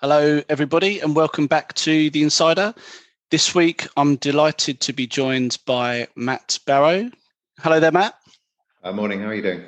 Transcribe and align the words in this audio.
Hello, 0.00 0.40
everybody, 0.48 1.00
and 1.00 1.16
welcome 1.16 1.48
back 1.48 1.74
to 1.74 2.08
The 2.10 2.22
Insider. 2.22 2.72
This 3.32 3.52
week, 3.52 3.88
I'm 3.96 4.14
delighted 4.14 4.78
to 4.82 4.92
be 4.92 5.08
joined 5.08 5.58
by 5.66 6.06
Mat 6.14 6.56
Barrow. 6.66 7.10
Hello 7.58 7.80
there, 7.80 7.90
Mat. 7.90 8.14
Uh, 8.84 8.92
morning. 8.92 9.18
How 9.18 9.26
are 9.26 9.34
you 9.34 9.42
doing? 9.42 9.64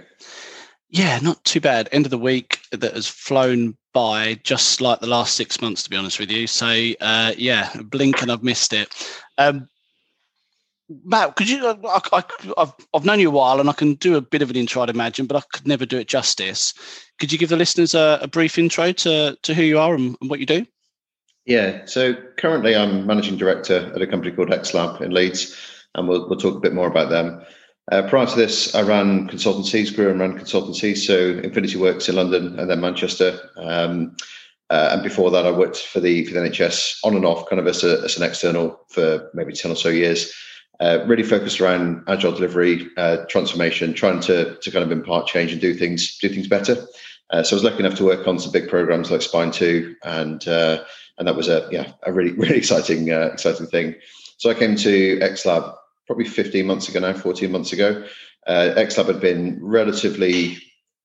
Yeah, 0.88 1.18
not 1.18 1.44
too 1.44 1.60
bad. 1.60 1.88
End 1.90 2.06
of 2.06 2.10
the 2.10 2.16
week 2.16 2.60
that 2.70 2.94
has 2.94 3.08
flown 3.08 3.76
by 3.92 4.38
just 4.44 4.80
like 4.80 5.00
the 5.00 5.08
last 5.08 5.34
six 5.34 5.60
months, 5.60 5.82
to 5.82 5.90
be 5.90 5.96
honest 5.96 6.20
with 6.20 6.30
you. 6.30 6.46
So, 6.46 6.68
uh, 7.00 7.32
yeah, 7.36 7.74
blink 7.86 8.22
and 8.22 8.30
I've 8.30 8.44
missed 8.44 8.72
it. 8.72 8.88
Um, 9.36 9.68
Mat, 11.04 11.36
could 11.36 11.48
you? 11.48 11.64
I, 11.68 12.22
have 12.58 12.74
I've 12.92 13.04
known 13.04 13.20
you 13.20 13.28
a 13.28 13.32
while, 13.32 13.60
and 13.60 13.68
I 13.68 13.72
can 13.72 13.94
do 13.94 14.16
a 14.16 14.20
bit 14.20 14.42
of 14.42 14.50
an 14.50 14.56
intro, 14.56 14.82
I'd 14.82 14.90
imagine, 14.90 15.26
but 15.26 15.36
I 15.36 15.42
could 15.52 15.66
never 15.66 15.86
do 15.86 15.98
it 15.98 16.08
justice. 16.08 16.74
Could 17.20 17.30
you 17.30 17.38
give 17.38 17.48
the 17.48 17.56
listeners 17.56 17.94
a, 17.94 18.18
a 18.22 18.26
brief 18.26 18.58
intro 18.58 18.90
to 18.92 19.38
to 19.40 19.54
who 19.54 19.62
you 19.62 19.78
are 19.78 19.94
and, 19.94 20.16
and, 20.20 20.28
what 20.28 20.40
you 20.40 20.46
do? 20.46 20.66
Yeah. 21.46 21.84
So 21.84 22.14
currently, 22.38 22.74
I'm 22.74 23.06
managing 23.06 23.36
director 23.36 23.92
at 23.94 24.02
a 24.02 24.06
company 24.06 24.32
called 24.34 24.52
X-Lab 24.52 25.00
in 25.00 25.12
Leeds, 25.12 25.56
and 25.94 26.08
we'll 26.08 26.28
we'll 26.28 26.40
talk 26.40 26.56
a 26.56 26.60
bit 26.60 26.74
more 26.74 26.88
about 26.88 27.10
them. 27.10 27.40
Uh, 27.92 28.08
prior 28.08 28.26
to 28.26 28.36
this, 28.36 28.74
I 28.74 28.82
ran 28.82 29.28
consultancies, 29.28 29.94
grew 29.94 30.10
and 30.10 30.18
ran 30.18 30.38
consultancies. 30.38 31.06
So 31.06 31.40
Infinity 31.44 31.76
Works 31.76 32.08
in 32.08 32.16
London 32.16 32.58
and 32.58 32.68
then 32.68 32.80
Manchester. 32.80 33.38
Um, 33.56 34.16
uh, 34.70 34.90
and 34.92 35.02
before 35.02 35.30
that, 35.30 35.46
I 35.46 35.52
worked 35.52 35.78
for 35.78 36.00
the 36.00 36.24
for 36.24 36.34
the 36.34 36.40
NHS 36.40 36.98
on 37.04 37.14
and 37.14 37.24
off, 37.24 37.48
kind 37.48 37.60
of 37.60 37.68
as, 37.68 37.84
a, 37.84 38.00
as 38.04 38.16
an 38.16 38.24
external 38.24 38.80
for 38.88 39.30
maybe 39.34 39.52
ten 39.52 39.70
or 39.70 39.76
so 39.76 39.88
years 39.88 40.32
uh, 40.80 41.04
really 41.06 41.22
focused 41.22 41.60
around 41.60 42.02
agile 42.08 42.32
delivery, 42.32 42.88
uh, 42.96 43.18
transformation, 43.28 43.92
trying 43.92 44.20
to 44.20 44.56
to 44.56 44.70
kind 44.70 44.84
of 44.84 44.90
impart 44.90 45.26
change 45.26 45.52
and 45.52 45.60
do 45.60 45.74
things 45.74 46.16
do 46.18 46.28
things 46.28 46.48
better. 46.48 46.76
Uh, 47.30 47.42
so 47.42 47.54
I 47.54 47.56
was 47.56 47.64
lucky 47.64 47.80
enough 47.80 47.96
to 47.96 48.04
work 48.04 48.26
on 48.26 48.38
some 48.38 48.50
big 48.50 48.68
programs 48.68 49.10
like 49.10 49.22
Spine 49.22 49.50
Two, 49.50 49.94
and 50.04 50.46
uh, 50.48 50.82
and 51.18 51.28
that 51.28 51.36
was 51.36 51.48
a 51.48 51.68
yeah 51.70 51.92
a 52.04 52.12
really 52.12 52.32
really 52.38 52.56
exciting 52.56 53.12
uh, 53.12 53.30
exciting 53.32 53.66
thing. 53.66 53.94
So 54.38 54.48
I 54.48 54.54
came 54.54 54.74
to 54.76 55.20
X-Lab 55.20 55.74
probably 56.06 56.24
15 56.24 56.66
months 56.66 56.88
ago 56.88 56.98
now, 56.98 57.12
14 57.12 57.52
months 57.52 57.74
ago. 57.74 58.02
Uh, 58.46 58.72
X-Lab 58.74 59.06
had 59.06 59.20
been 59.20 59.58
relatively 59.62 60.56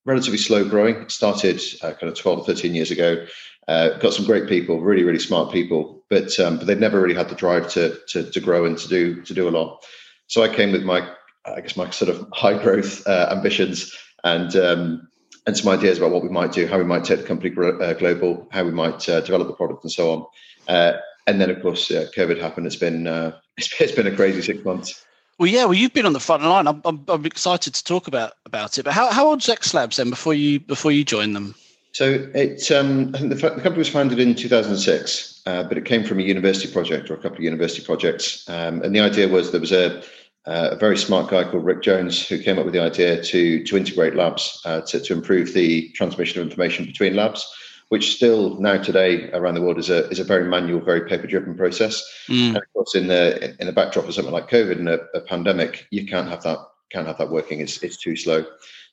relatively 0.06 0.38
slow 0.38 0.64
growing. 0.64 0.96
It 0.96 1.12
started 1.12 1.62
kind 1.82 2.04
of 2.04 2.16
12 2.16 2.46
13 2.46 2.74
years 2.74 2.92
ago. 2.92 3.26
got 3.68 4.14
some 4.14 4.26
great 4.26 4.48
people, 4.48 4.80
really 4.80 5.04
really 5.04 5.20
smart 5.20 5.52
people 5.52 5.95
but 6.10 6.40
um, 6.40 6.58
but 6.58 6.68
they've 6.68 6.80
never 6.80 7.02
really 7.02 7.16
had 7.16 7.30
the 7.30 7.36
drive 7.36 7.70
to, 7.72 7.98
to 8.10 8.30
to 8.30 8.40
grow 8.40 8.66
and 8.66 8.78
to 8.78 8.88
do 8.88 9.22
to 9.24 9.34
do 9.34 9.48
a 9.48 9.52
lot. 9.52 9.84
So 10.28 10.44
I 10.44 10.54
came 10.54 10.72
with 10.72 10.84
my 10.84 11.10
I 11.46 11.62
guess 11.62 11.78
my 11.78 11.90
sort 11.90 12.10
of 12.10 12.28
high 12.34 12.62
growth 12.62 13.06
uh, 13.08 13.30
ambitions 13.32 13.96
and 14.24 14.56
um, 14.56 15.08
and 15.48 15.58
some 15.58 15.72
ideas 15.72 15.98
about 15.98 16.12
what 16.12 16.24
we 16.24 16.30
might 16.30 16.52
do, 16.52 16.68
how 16.68 16.78
we 16.78 16.84
might 16.84 17.04
take 17.04 17.20
the 17.20 17.28
company 17.28 17.54
uh, 17.56 17.94
global, 17.94 18.48
how 18.52 18.64
we 18.64 18.72
might 18.72 19.08
uh, 19.08 19.22
develop 19.22 19.48
the 19.48 19.54
product, 19.54 19.84
and 19.84 19.92
so 19.92 20.12
on. 20.12 20.26
Uh, 20.68 20.98
and 21.28 21.40
then, 21.40 21.50
of 21.50 21.62
course, 21.62 21.90
COVID 21.90 22.40
happened. 22.40 22.68
It's 22.68 22.76
been 22.76 23.08
uh, 23.08 23.38
it's, 23.58 23.70
it's 23.80 23.92
been 23.92 24.08
a 24.08 24.16
crazy 24.16 24.42
six 24.42 24.64
months. 24.66 25.06
Well, 25.38 25.50
yeah. 25.50 25.66
Well, 25.66 25.74
you've 25.74 25.94
been 25.94 26.06
on 26.06 26.14
the 26.14 26.20
front 26.20 26.44
line. 26.44 26.68
I'm, 26.68 26.82
I'm, 26.86 27.04
I'm 27.08 27.26
excited 27.26 27.74
to 27.74 27.84
talk 27.84 28.08
about 28.08 28.34
about 28.46 28.78
it. 28.78 28.84
But 28.84 28.94
how 28.94 29.12
how 29.12 29.28
old's 29.28 29.50
X-Labs 29.50 29.98
then 29.98 30.10
before 30.10 30.34
you 30.34 30.60
before 30.60 30.92
you 30.92 31.04
joined 31.04 31.36
them? 31.36 31.56
So 31.92 32.30
it, 32.34 32.70
um, 32.72 33.12
I 33.16 33.20
think 33.20 33.30
the, 33.30 33.36
the, 33.36 33.50
company 33.50 33.78
was 33.78 33.88
founded 33.88 34.20
in 34.20 34.36
2006, 34.36 35.35
uh, 35.46 35.64
but 35.64 35.78
it 35.78 35.86
came 35.86 36.04
from 36.04 36.20
a 36.20 36.24
university 36.24 36.72
project 36.72 37.10
or 37.10 37.14
a 37.14 37.18
couple 37.18 37.38
of 37.38 37.44
university 37.44 37.86
projects. 37.86 38.48
Um, 38.50 38.82
and 38.82 38.96
the 38.96 39.00
idea 39.00 39.28
was 39.28 39.52
there 39.52 39.62
was 39.62 39.72
a, 39.72 40.00
uh, 40.48 40.70
a, 40.72 40.76
very 40.76 40.98
smart 40.98 41.30
guy 41.30 41.44
called 41.44 41.66
Rick 41.66 41.84
Jones 41.84 42.28
who 42.28 42.40
came 42.40 42.58
up 42.58 42.66
with 42.66 42.74
the 42.74 42.82
idea 42.82 43.22
to, 43.22 43.64
to 43.64 43.78
integrate 43.78 44.16
labs 44.16 44.62
uh, 44.66 44.82
to, 44.82 45.00
to 45.00 45.14
improve 45.14 45.54
the 45.54 45.90
transmission 45.90 46.42
of 46.42 46.48
information 46.48 46.86
between 46.86 47.16
labs, 47.16 47.46
which 47.90 48.16
still 48.16 48.60
now 48.60 48.82
today 48.82 49.30
around 49.32 49.56
the 49.56 49.62
world 49.62 49.78
is 49.78 49.90
a, 49.90 50.10
is 50.10 50.20
a 50.20 50.24
very 50.24 50.46
manual, 50.46 50.82
very 50.82 51.08
paper 51.08 51.28
driven 51.28 51.56
process. 51.56 52.04
Mm. 52.28 52.48
And 52.50 52.58
of 52.58 52.64
course, 52.74 52.96
in 52.96 53.08
the, 53.08 53.56
in 53.60 53.68
the 53.68 53.74
backdrop 53.74 54.08
of 54.08 54.14
something 54.16 54.34
like 54.34 54.50
COVID 54.50 54.80
and 54.80 54.90
a, 54.90 55.00
a 55.14 55.22
pandemic, 55.22 55.88
you 55.92 56.08
can't 56.08 56.30
have 56.30 56.42
that, 56.44 56.58
can't 56.92 57.08
have 57.08 57.20
that 57.20 57.32
working. 57.32 57.60
It's, 57.60 57.84
it's 57.84 57.98
too 57.98 58.16
slow. 58.16 58.46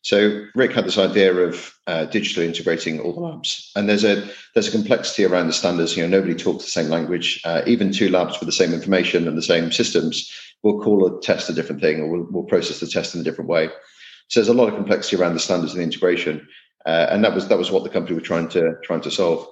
So 0.02 0.46
Rick 0.56 0.72
had 0.72 0.84
this 0.84 0.98
idea 0.98 1.32
of 1.32 1.74
uh, 1.86 2.06
digitally 2.10 2.44
integrating 2.44 3.00
all 3.00 3.12
the 3.12 3.20
labs, 3.20 3.70
and 3.76 3.88
there's 3.88 4.04
a 4.04 4.28
there's 4.52 4.66
a 4.66 4.72
complexity 4.72 5.24
around 5.24 5.46
the 5.46 5.52
standards. 5.52 5.96
You 5.96 6.02
know, 6.02 6.18
nobody 6.18 6.34
talks 6.34 6.64
the 6.64 6.70
same 6.70 6.90
language. 6.90 7.40
Uh, 7.44 7.62
even 7.66 7.92
two 7.92 8.08
labs 8.08 8.40
with 8.40 8.48
the 8.48 8.52
same 8.52 8.74
information 8.74 9.28
and 9.28 9.38
the 9.38 9.42
same 9.42 9.70
systems 9.70 10.30
will 10.64 10.80
call 10.80 11.06
a 11.06 11.20
test 11.22 11.48
a 11.50 11.52
different 11.52 11.80
thing, 11.80 12.00
or 12.00 12.08
will 12.08 12.26
will 12.32 12.44
process 12.44 12.80
the 12.80 12.88
test 12.88 13.14
in 13.14 13.20
a 13.20 13.24
different 13.24 13.48
way. 13.48 13.68
So 14.26 14.40
there's 14.40 14.48
a 14.48 14.54
lot 14.54 14.68
of 14.68 14.74
complexity 14.74 15.16
around 15.16 15.34
the 15.34 15.40
standards 15.40 15.72
and 15.72 15.80
the 15.80 15.84
integration, 15.84 16.48
uh, 16.84 17.06
and 17.10 17.24
that 17.24 17.34
was 17.34 17.46
that 17.46 17.58
was 17.58 17.70
what 17.70 17.84
the 17.84 17.90
company 17.90 18.16
were 18.16 18.20
trying 18.20 18.48
to 18.48 18.74
trying 18.82 19.02
to 19.02 19.10
solve. 19.10 19.46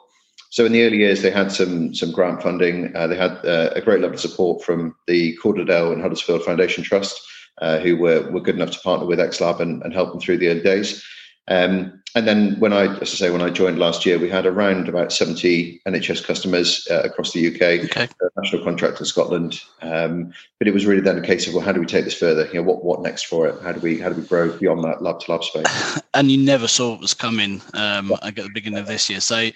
So 0.51 0.65
in 0.65 0.73
the 0.73 0.83
early 0.83 0.99
years, 0.99 1.23
they 1.23 1.31
had 1.31 1.53
some 1.53 1.95
some 1.95 2.11
grant 2.11 2.43
funding. 2.43 2.95
Uh, 2.97 3.07
they 3.07 3.17
had 3.17 3.39
uh, 3.45 3.71
a 3.77 3.81
great 3.81 4.01
level 4.01 4.15
of 4.15 4.21
support 4.21 4.65
from 4.65 4.97
the 5.07 5.37
Calderdale 5.37 5.93
and 5.93 6.03
Huddersfield 6.03 6.43
Foundation 6.43 6.83
Trust 6.83 7.21
uh, 7.59 7.79
who 7.79 7.97
were, 7.97 8.31
were 8.31 8.41
good 8.41 8.57
enough 8.57 8.71
to 8.73 8.81
partner 8.81 9.07
with 9.07 9.21
X-Lab 9.21 9.61
and, 9.61 9.83
and 9.83 9.93
help 9.93 10.11
them 10.11 10.21
through 10.21 10.39
the 10.39 10.49
early 10.49 10.63
days. 10.63 11.05
Um, 11.49 12.01
and 12.15 12.27
then 12.27 12.59
when 12.59 12.73
I, 12.73 12.87
as 13.01 13.13
I 13.13 13.17
say, 13.17 13.31
when 13.31 13.43
I 13.43 13.51
joined 13.51 13.79
last 13.79 14.05
year, 14.05 14.19
we 14.19 14.29
had 14.29 14.47
around 14.47 14.89
about 14.89 15.13
70 15.13 15.81
NHS 15.87 16.25
customers 16.25 16.87
uh, 16.91 17.03
across 17.03 17.33
the 17.33 17.47
UK, 17.47 17.85
okay. 17.85 18.09
national 18.37 18.65
contract 18.65 18.99
in 18.99 19.07
Scotland. 19.07 19.61
Um, 19.81 20.33
but 20.59 20.67
it 20.67 20.75
was 20.75 20.87
really 20.87 21.01
then 21.01 21.19
a 21.19 21.23
case 21.23 21.47
of, 21.47 21.55
well, 21.55 21.65
how 21.65 21.73
do 21.73 21.81
we 21.81 21.87
take 21.87 22.05
this 22.05 22.19
further? 22.19 22.47
You 22.47 22.55
know, 22.55 22.63
what, 22.63 22.85
what 22.85 23.03
next 23.03 23.27
for 23.27 23.47
it? 23.49 23.61
How 23.63 23.73
do 23.73 23.81
we, 23.81 23.99
how 23.99 24.09
do 24.09 24.21
we 24.21 24.27
grow 24.27 24.57
beyond 24.57 24.83
that 24.85 25.03
lab 25.03 25.21
to 25.21 25.33
lab 25.33 25.45
space? 25.45 26.01
And 26.15 26.29
you 26.29 26.39
never 26.39 26.67
saw 26.67 26.95
it 26.95 27.01
was 27.01 27.15
coming 27.15 27.63
um, 27.75 28.13
at 28.23 28.35
the 28.35 28.51
beginning 28.53 28.81
of 28.81 28.89
this 28.89 29.09
year. 29.09 29.21
So 29.21 29.51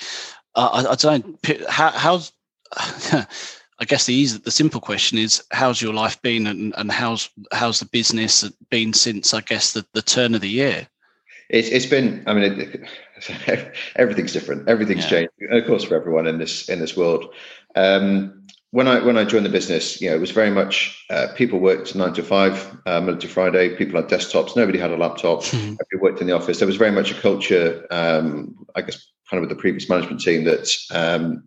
uh, 0.55 0.85
I, 0.85 0.93
I, 0.93 0.95
don't 0.95 1.43
know, 1.43 1.67
how, 1.69 1.91
how's, 1.91 2.33
I 3.81 3.85
guess 3.85 4.07
the 4.07 4.15
easy, 4.15 4.39
the 4.39 4.51
simple 4.51 4.81
question 4.81 5.19
is, 5.19 5.43
how's 5.51 5.83
your 5.83 5.93
life 5.93 6.21
been, 6.23 6.47
and, 6.47 6.73
and 6.77 6.93
how's 6.93 7.29
how's 7.53 7.81
the 7.81 7.87
business 7.87 8.49
been 8.71 8.93
since 8.93 9.35
I 9.35 9.41
guess 9.41 9.73
the, 9.73 9.85
the 9.95 10.03
turn 10.03 10.35
of 10.35 10.41
the 10.41 10.49
year? 10.49 10.87
It's 11.51 11.69
it's 11.69 11.87
been. 11.87 12.23
I 12.27 12.35
mean, 12.35 12.61
it, 12.61 13.75
everything's 13.97 14.33
different. 14.33 14.69
Everything's 14.69 15.05
yeah. 15.05 15.27
changed, 15.29 15.33
of 15.51 15.67
course, 15.67 15.85
for 15.85 15.97
everyone 15.97 16.27
in 16.27 16.39
this 16.39 16.69
in 16.69 16.79
this 16.79 16.97
world. 16.97 17.35
Um, 17.75 18.45
when 18.71 18.89
I 18.89 19.01
when 19.01 19.17
I 19.17 19.25
joined 19.25 19.47
the 19.47 19.51
business, 19.51 20.01
you 20.01 20.11
know, 20.11 20.17
it 20.17 20.21
was 20.21 20.31
very 20.31 20.51
much 20.51 21.05
uh, 21.11 21.29
people 21.37 21.61
worked 21.61 21.95
nine 21.95 22.13
to 22.15 22.23
five, 22.23 22.77
uh, 22.87 23.01
Monday 23.01 23.21
to 23.21 23.29
Friday. 23.29 23.77
People 23.77 24.01
had 24.01 24.11
desktops. 24.11 24.57
Nobody 24.57 24.79
had 24.79 24.91
a 24.91 24.97
laptop. 24.97 25.43
Mm-hmm. 25.43 25.59
Everybody 25.59 26.01
worked 26.01 26.21
in 26.21 26.27
the 26.27 26.33
office. 26.33 26.59
There 26.59 26.67
was 26.67 26.77
very 26.77 26.91
much 26.91 27.13
a 27.13 27.15
culture, 27.15 27.87
um, 27.91 28.67
I 28.75 28.83
guess, 28.83 29.07
kind 29.31 29.43
of 29.43 29.49
with 29.49 29.57
the 29.57 29.61
previous 29.61 29.89
management 29.89 30.23
team 30.23 30.45
that 30.45 30.69
um, 30.91 31.45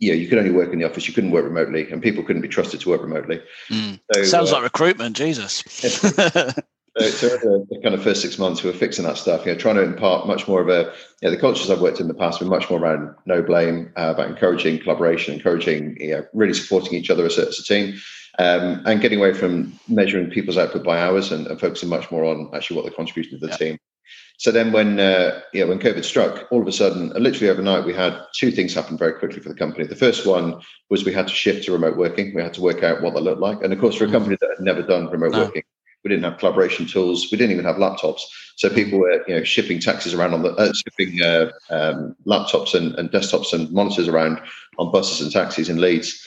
you 0.00 0.10
know, 0.10 0.16
you 0.16 0.28
could 0.28 0.38
only 0.38 0.50
work 0.50 0.72
in 0.72 0.78
the 0.78 0.84
office. 0.84 1.06
You 1.08 1.14
couldn't 1.14 1.30
work 1.30 1.44
remotely, 1.44 1.90
and 1.90 2.02
people 2.02 2.24
couldn't 2.24 2.42
be 2.42 2.48
trusted 2.48 2.80
to 2.80 2.88
work 2.88 3.02
remotely. 3.02 3.42
Mm. 3.70 4.00
So, 4.12 4.24
Sounds 4.24 4.50
uh, 4.50 4.56
like 4.56 4.64
recruitment, 4.64 5.16
Jesus. 5.16 5.62
so, 5.68 5.90
so 5.90 7.28
the, 7.28 7.66
the, 7.70 7.80
kind 7.82 7.94
of 7.94 8.02
first 8.02 8.22
six 8.22 8.38
months, 8.38 8.62
we 8.62 8.70
were 8.70 8.76
fixing 8.76 9.04
that 9.04 9.18
stuff. 9.18 9.46
You 9.46 9.52
know, 9.52 9.58
trying 9.58 9.76
to 9.76 9.82
impart 9.82 10.26
much 10.26 10.48
more 10.48 10.60
of 10.60 10.68
a. 10.68 10.92
You 11.22 11.28
know, 11.28 11.30
the 11.30 11.40
cultures 11.40 11.70
I've 11.70 11.80
worked 11.80 12.00
in 12.00 12.08
the 12.08 12.14
past 12.14 12.40
were 12.40 12.46
much 12.46 12.70
more 12.70 12.78
around 12.78 13.14
no 13.26 13.42
blame, 13.42 13.92
uh, 13.96 14.12
about 14.14 14.28
encouraging 14.28 14.80
collaboration, 14.80 15.34
encouraging, 15.34 15.96
you 16.00 16.12
know, 16.12 16.26
really 16.32 16.54
supporting 16.54 16.94
each 16.94 17.10
other 17.10 17.26
as 17.26 17.38
a, 17.38 17.48
as 17.48 17.58
a 17.58 17.64
team. 17.64 17.98
Um, 18.40 18.82
and 18.86 19.00
getting 19.00 19.18
away 19.18 19.34
from 19.34 19.72
measuring 19.88 20.30
people's 20.30 20.56
output 20.56 20.84
by 20.84 21.00
hours 21.00 21.32
and, 21.32 21.48
and, 21.48 21.58
focusing 21.58 21.88
much 21.88 22.08
more 22.12 22.24
on 22.24 22.48
actually 22.54 22.76
what 22.76 22.84
they 22.84 22.94
contributed 22.94 23.40
to 23.40 23.44
the 23.44 23.50
yeah. 23.50 23.56
team. 23.56 23.78
So 24.38 24.52
then, 24.52 24.70
when 24.70 25.00
uh, 25.00 25.40
know, 25.52 25.66
when 25.66 25.80
COVID 25.80 26.04
struck, 26.04 26.46
all 26.52 26.62
of 26.62 26.68
a 26.68 26.72
sudden, 26.72 27.10
literally 27.10 27.50
overnight, 27.50 27.84
we 27.84 27.92
had 27.92 28.16
two 28.34 28.52
things 28.52 28.72
happen 28.72 28.96
very 28.96 29.14
quickly 29.14 29.40
for 29.40 29.48
the 29.48 29.54
company. 29.54 29.84
The 29.84 29.96
first 29.96 30.26
one 30.26 30.60
was 30.90 31.04
we 31.04 31.12
had 31.12 31.26
to 31.26 31.34
shift 31.34 31.64
to 31.64 31.72
remote 31.72 31.96
working. 31.96 32.32
We 32.34 32.42
had 32.42 32.54
to 32.54 32.62
work 32.62 32.84
out 32.84 33.02
what 33.02 33.14
that 33.14 33.22
looked 33.22 33.40
like, 33.40 33.62
and 33.62 33.72
of 33.72 33.80
course, 33.80 33.96
for 33.96 34.04
a 34.04 34.10
company 34.10 34.36
that 34.40 34.50
had 34.56 34.64
never 34.64 34.82
done 34.82 35.10
remote 35.10 35.32
no. 35.32 35.44
working, 35.44 35.64
we 36.04 36.10
didn't 36.10 36.24
have 36.24 36.38
collaboration 36.38 36.86
tools. 36.86 37.28
We 37.32 37.38
didn't 37.38 37.52
even 37.52 37.64
have 37.64 37.76
laptops. 37.76 38.20
So 38.56 38.70
people 38.70 39.00
were, 39.00 39.24
you 39.26 39.36
know, 39.36 39.44
shipping 39.44 39.80
taxis 39.80 40.14
around 40.14 40.34
on 40.34 40.42
the 40.42 40.52
uh, 40.54 40.72
shipping 40.72 41.20
uh, 41.22 41.50
um, 41.70 42.16
laptops 42.26 42.74
and, 42.74 42.94
and, 42.94 43.10
desktops 43.10 43.52
and 43.52 43.70
monitors 43.72 44.08
around 44.08 44.40
on 44.78 44.92
buses 44.92 45.20
and 45.20 45.32
taxis 45.32 45.68
in 45.68 45.80
Leeds. 45.80 46.24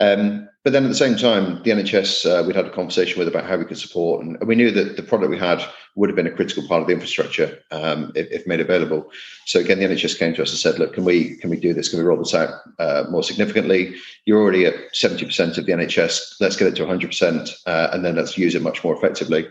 Um, 0.00 0.48
but 0.62 0.74
then 0.74 0.84
at 0.84 0.88
the 0.88 0.94
same 0.94 1.16
time, 1.16 1.62
the 1.62 1.70
NHS, 1.70 2.26
uh, 2.26 2.44
we'd 2.44 2.54
had 2.54 2.66
a 2.66 2.70
conversation 2.70 3.18
with 3.18 3.28
about 3.28 3.46
how 3.46 3.56
we 3.56 3.64
could 3.64 3.78
support, 3.78 4.22
and 4.22 4.36
we 4.46 4.54
knew 4.54 4.70
that 4.70 4.96
the 4.96 5.02
product 5.02 5.30
we 5.30 5.38
had 5.38 5.64
would 5.96 6.10
have 6.10 6.16
been 6.16 6.26
a 6.26 6.30
critical 6.30 6.66
part 6.68 6.82
of 6.82 6.86
the 6.86 6.92
infrastructure 6.92 7.58
um, 7.70 8.12
if, 8.14 8.30
if, 8.30 8.46
made 8.46 8.60
available. 8.60 9.10
So 9.46 9.58
again, 9.58 9.78
the 9.78 9.86
NHS 9.86 10.18
came 10.18 10.34
to 10.34 10.42
us 10.42 10.50
and 10.50 10.58
said, 10.58 10.78
"Look, 10.78 10.92
can 10.92 11.04
we 11.04 11.36
can 11.36 11.48
we 11.48 11.58
do 11.58 11.72
this? 11.72 11.88
Can 11.88 11.98
we 11.98 12.04
roll 12.04 12.18
this 12.18 12.34
out 12.34 12.50
uh, 12.78 13.04
more 13.08 13.22
significantly? 13.22 13.94
You're 14.26 14.40
already 14.40 14.66
at 14.66 14.74
seventy 14.92 15.24
percent 15.24 15.56
of 15.56 15.64
the 15.64 15.72
NHS. 15.72 16.40
Let's 16.40 16.56
get 16.56 16.68
it 16.68 16.76
to 16.76 16.82
one 16.82 16.90
hundred 16.90 17.08
percent, 17.08 17.50
uh, 17.66 17.88
and 17.92 18.04
then 18.04 18.16
let's 18.16 18.36
use 18.36 18.54
it 18.54 18.62
much 18.62 18.84
more 18.84 18.94
effectively." 18.94 19.48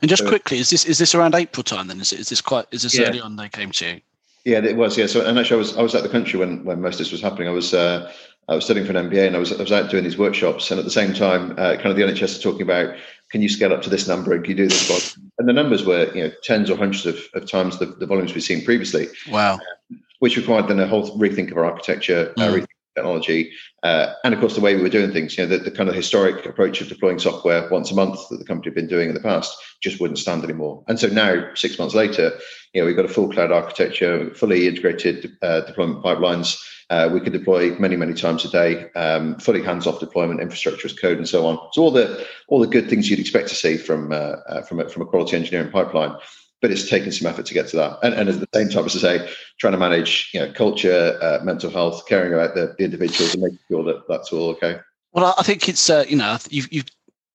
And 0.00 0.08
just 0.08 0.22
so, 0.22 0.28
quickly, 0.28 0.58
is 0.58 0.70
this 0.70 0.86
is 0.86 0.96
this 0.96 1.14
around 1.14 1.34
April 1.34 1.64
time? 1.64 1.88
Then 1.88 2.00
is 2.00 2.14
it, 2.14 2.20
is 2.20 2.30
this 2.30 2.40
quite 2.40 2.64
is 2.70 2.82
this 2.82 2.98
yeah. 2.98 3.08
early 3.08 3.20
on 3.20 3.36
they 3.36 3.50
came 3.50 3.72
to 3.72 3.86
you? 3.88 4.00
Yeah, 4.46 4.58
it 4.58 4.76
was. 4.76 4.96
Yeah. 4.96 5.06
So, 5.06 5.26
and 5.26 5.38
actually, 5.38 5.56
I 5.56 5.58
was 5.58 5.76
I 5.76 5.82
was 5.82 5.94
at 5.94 6.02
the 6.02 6.08
country 6.08 6.38
when 6.38 6.64
when 6.64 6.80
most 6.80 6.94
of 6.94 6.98
this 7.00 7.12
was 7.12 7.20
happening. 7.20 7.48
I 7.48 7.50
was 7.50 7.74
uh, 7.74 8.12
I 8.48 8.54
was 8.54 8.64
studying 8.64 8.86
for 8.86 8.96
an 8.96 9.10
MBA, 9.10 9.26
and 9.26 9.36
I 9.36 9.38
was 9.38 9.52
I 9.52 9.62
was 9.62 9.72
out 9.72 9.90
doing 9.90 10.04
these 10.04 10.18
workshops, 10.18 10.70
and 10.70 10.78
at 10.78 10.84
the 10.84 10.90
same 10.90 11.12
time, 11.12 11.52
uh, 11.52 11.76
kind 11.76 11.86
of 11.86 11.96
the 11.96 12.02
NHS 12.02 12.38
are 12.38 12.42
talking 12.42 12.62
about 12.62 12.94
can 13.30 13.42
you 13.42 13.48
scale 13.48 13.72
up 13.72 13.82
to 13.82 13.90
this 13.90 14.06
number 14.06 14.32
and 14.32 14.44
can 14.44 14.52
you 14.52 14.56
do 14.56 14.68
this 14.68 14.86
volume? 14.86 15.32
And 15.38 15.48
the 15.48 15.52
numbers 15.52 15.84
were 15.84 16.12
you 16.14 16.24
know 16.24 16.32
tens 16.42 16.70
or 16.70 16.76
hundreds 16.76 17.06
of, 17.06 17.18
of 17.34 17.50
times 17.50 17.78
the, 17.78 17.86
the 17.86 18.06
volumes 18.06 18.34
we've 18.34 18.44
seen 18.44 18.64
previously. 18.64 19.08
Wow. 19.30 19.58
which 20.20 20.36
required 20.36 20.68
then 20.68 20.80
a 20.80 20.86
whole 20.86 21.10
rethink 21.18 21.50
of 21.50 21.58
our 21.58 21.66
architecture, 21.66 22.32
uh, 22.38 22.40
mm. 22.40 22.65
Technology, 22.96 23.52
uh, 23.82 24.12
and 24.24 24.34
of 24.34 24.40
course 24.40 24.54
the 24.54 24.60
way 24.60 24.74
we 24.74 24.82
were 24.82 24.88
doing 24.88 25.12
things. 25.12 25.36
You 25.36 25.46
know, 25.46 25.56
the, 25.56 25.64
the, 25.64 25.70
kind 25.70 25.88
of 25.88 25.94
historic 25.94 26.44
approach 26.44 26.80
of 26.80 26.88
deploying 26.88 27.18
software 27.18 27.68
once 27.70 27.90
a 27.90 27.94
month 27.94 28.18
that 28.30 28.38
the 28.38 28.44
company 28.44 28.70
had 28.70 28.74
been 28.74 28.88
doing 28.88 29.08
in 29.08 29.14
the 29.14 29.20
past 29.20 29.56
just 29.80 30.00
wouldn't 30.00 30.18
stand 30.18 30.42
anymore. 30.42 30.82
And 30.88 30.98
so 30.98 31.08
now, 31.08 31.54
six 31.54 31.78
months 31.78 31.94
later, 31.94 32.32
you 32.72 32.80
know, 32.80 32.86
we've 32.86 32.96
got 32.96 33.04
a 33.04 33.08
full 33.08 33.30
cloud 33.30 33.52
architecture, 33.52 34.34
fully 34.34 34.66
integrated 34.66 35.36
uh, 35.42 35.60
deployment 35.60 36.02
pipelines. 36.02 36.60
Uh, 36.88 37.10
we 37.12 37.20
can 37.20 37.32
deploy 37.32 37.76
many, 37.78 37.96
many 37.96 38.14
times 38.14 38.44
a 38.44 38.50
day, 38.50 38.90
um, 38.92 39.36
fully 39.38 39.62
hands-off 39.62 39.98
deployment, 39.98 40.40
infrastructure 40.40 40.86
as 40.86 40.92
code, 40.92 41.18
and 41.18 41.28
so 41.28 41.44
on. 41.46 41.58
So 41.72 41.82
all 41.82 41.90
the 41.90 42.24
all 42.48 42.60
the 42.60 42.66
good 42.66 42.88
things 42.88 43.10
you'd 43.10 43.18
expect 43.18 43.48
to 43.48 43.54
see 43.54 43.76
from 43.76 44.12
uh, 44.12 44.36
uh, 44.48 44.62
from 44.62 44.80
a, 44.80 44.88
from 44.88 45.02
a 45.02 45.06
quality 45.06 45.36
engineering 45.36 45.72
pipeline 45.72 46.16
but 46.66 46.72
it's 46.72 46.90
taken 46.90 47.12
some 47.12 47.28
effort 47.28 47.46
to 47.46 47.54
get 47.54 47.68
to 47.68 47.76
that. 47.76 47.96
And, 48.02 48.12
and 48.12 48.28
at 48.28 48.40
the 48.40 48.48
same 48.52 48.68
time, 48.68 48.86
as 48.86 48.96
I 48.96 48.98
say, 48.98 49.30
trying 49.60 49.74
to 49.74 49.78
manage 49.78 50.30
you 50.34 50.40
know 50.40 50.50
culture, 50.50 51.16
uh, 51.22 51.38
mental 51.44 51.70
health, 51.70 52.08
caring 52.08 52.34
about 52.34 52.56
the, 52.56 52.74
the 52.76 52.84
individuals, 52.84 53.34
and 53.34 53.44
making 53.44 53.60
sure 53.70 53.84
that 53.84 54.08
that's 54.08 54.32
all 54.32 54.48
okay. 54.50 54.80
Well, 55.12 55.32
I 55.38 55.44
think 55.44 55.68
it's 55.68 55.88
uh, 55.88 56.04
you 56.08 56.16
know 56.16 56.36
you've, 56.50 56.66
you've 56.72 56.86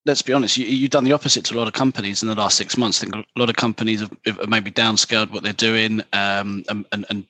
let's 0.05 0.21
be 0.21 0.33
honest, 0.33 0.57
you, 0.57 0.81
have 0.81 0.89
done 0.89 1.05
the 1.05 1.13
opposite 1.13 1.45
to 1.45 1.55
a 1.55 1.57
lot 1.57 1.69
of 1.69 1.73
companies 1.73 2.21
in 2.21 2.27
the 2.27 2.35
last 2.35 2.57
six 2.57 2.75
months. 2.75 3.01
I 3.01 3.05
think 3.05 3.25
a 3.25 3.39
lot 3.39 3.49
of 3.49 3.55
companies 3.55 4.01
have, 4.01 4.11
have 4.25 4.49
maybe 4.49 4.69
downscaled 4.69 5.31
what 5.31 5.43
they're 5.43 5.53
doing, 5.53 6.01
um, 6.11 6.65
and, 6.67 6.85
and, 6.91 7.05
and, 7.09 7.25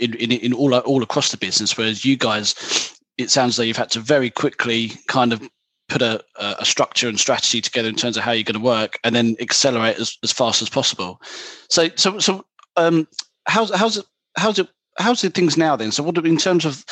in, 0.00 0.14
in, 0.14 0.32
in 0.32 0.52
all 0.52 0.74
all 0.74 1.04
across 1.04 1.30
the 1.30 1.36
business. 1.36 1.78
Whereas 1.78 2.04
you 2.04 2.16
guys, 2.16 2.98
it 3.18 3.30
sounds 3.30 3.56
like 3.56 3.68
you've 3.68 3.76
had 3.76 3.90
to 3.90 4.00
very 4.00 4.30
quickly 4.30 4.94
kind 5.06 5.32
of 5.32 5.48
put 5.90 6.02
a, 6.02 6.22
a 6.38 6.64
structure 6.64 7.08
and 7.08 7.18
strategy 7.18 7.60
together 7.60 7.88
in 7.88 7.96
terms 7.96 8.16
of 8.16 8.22
how 8.22 8.32
you're 8.32 8.44
going 8.44 8.54
to 8.54 8.64
work 8.64 8.98
and 9.04 9.14
then 9.14 9.36
accelerate 9.40 9.98
as, 9.98 10.16
as 10.22 10.32
fast 10.32 10.62
as 10.62 10.68
possible. 10.68 11.20
So 11.68 11.88
so 11.96 12.18
so 12.18 12.44
um 12.76 13.06
how's 13.46 13.74
how's 13.74 13.98
it 13.98 14.06
how's 14.36 14.58
it 14.58 14.68
how's 14.98 15.20
the 15.20 15.30
things 15.30 15.56
now 15.56 15.76
then? 15.76 15.92
So 15.92 16.02
what 16.02 16.16
in 16.18 16.36
terms 16.36 16.64
of 16.64 16.84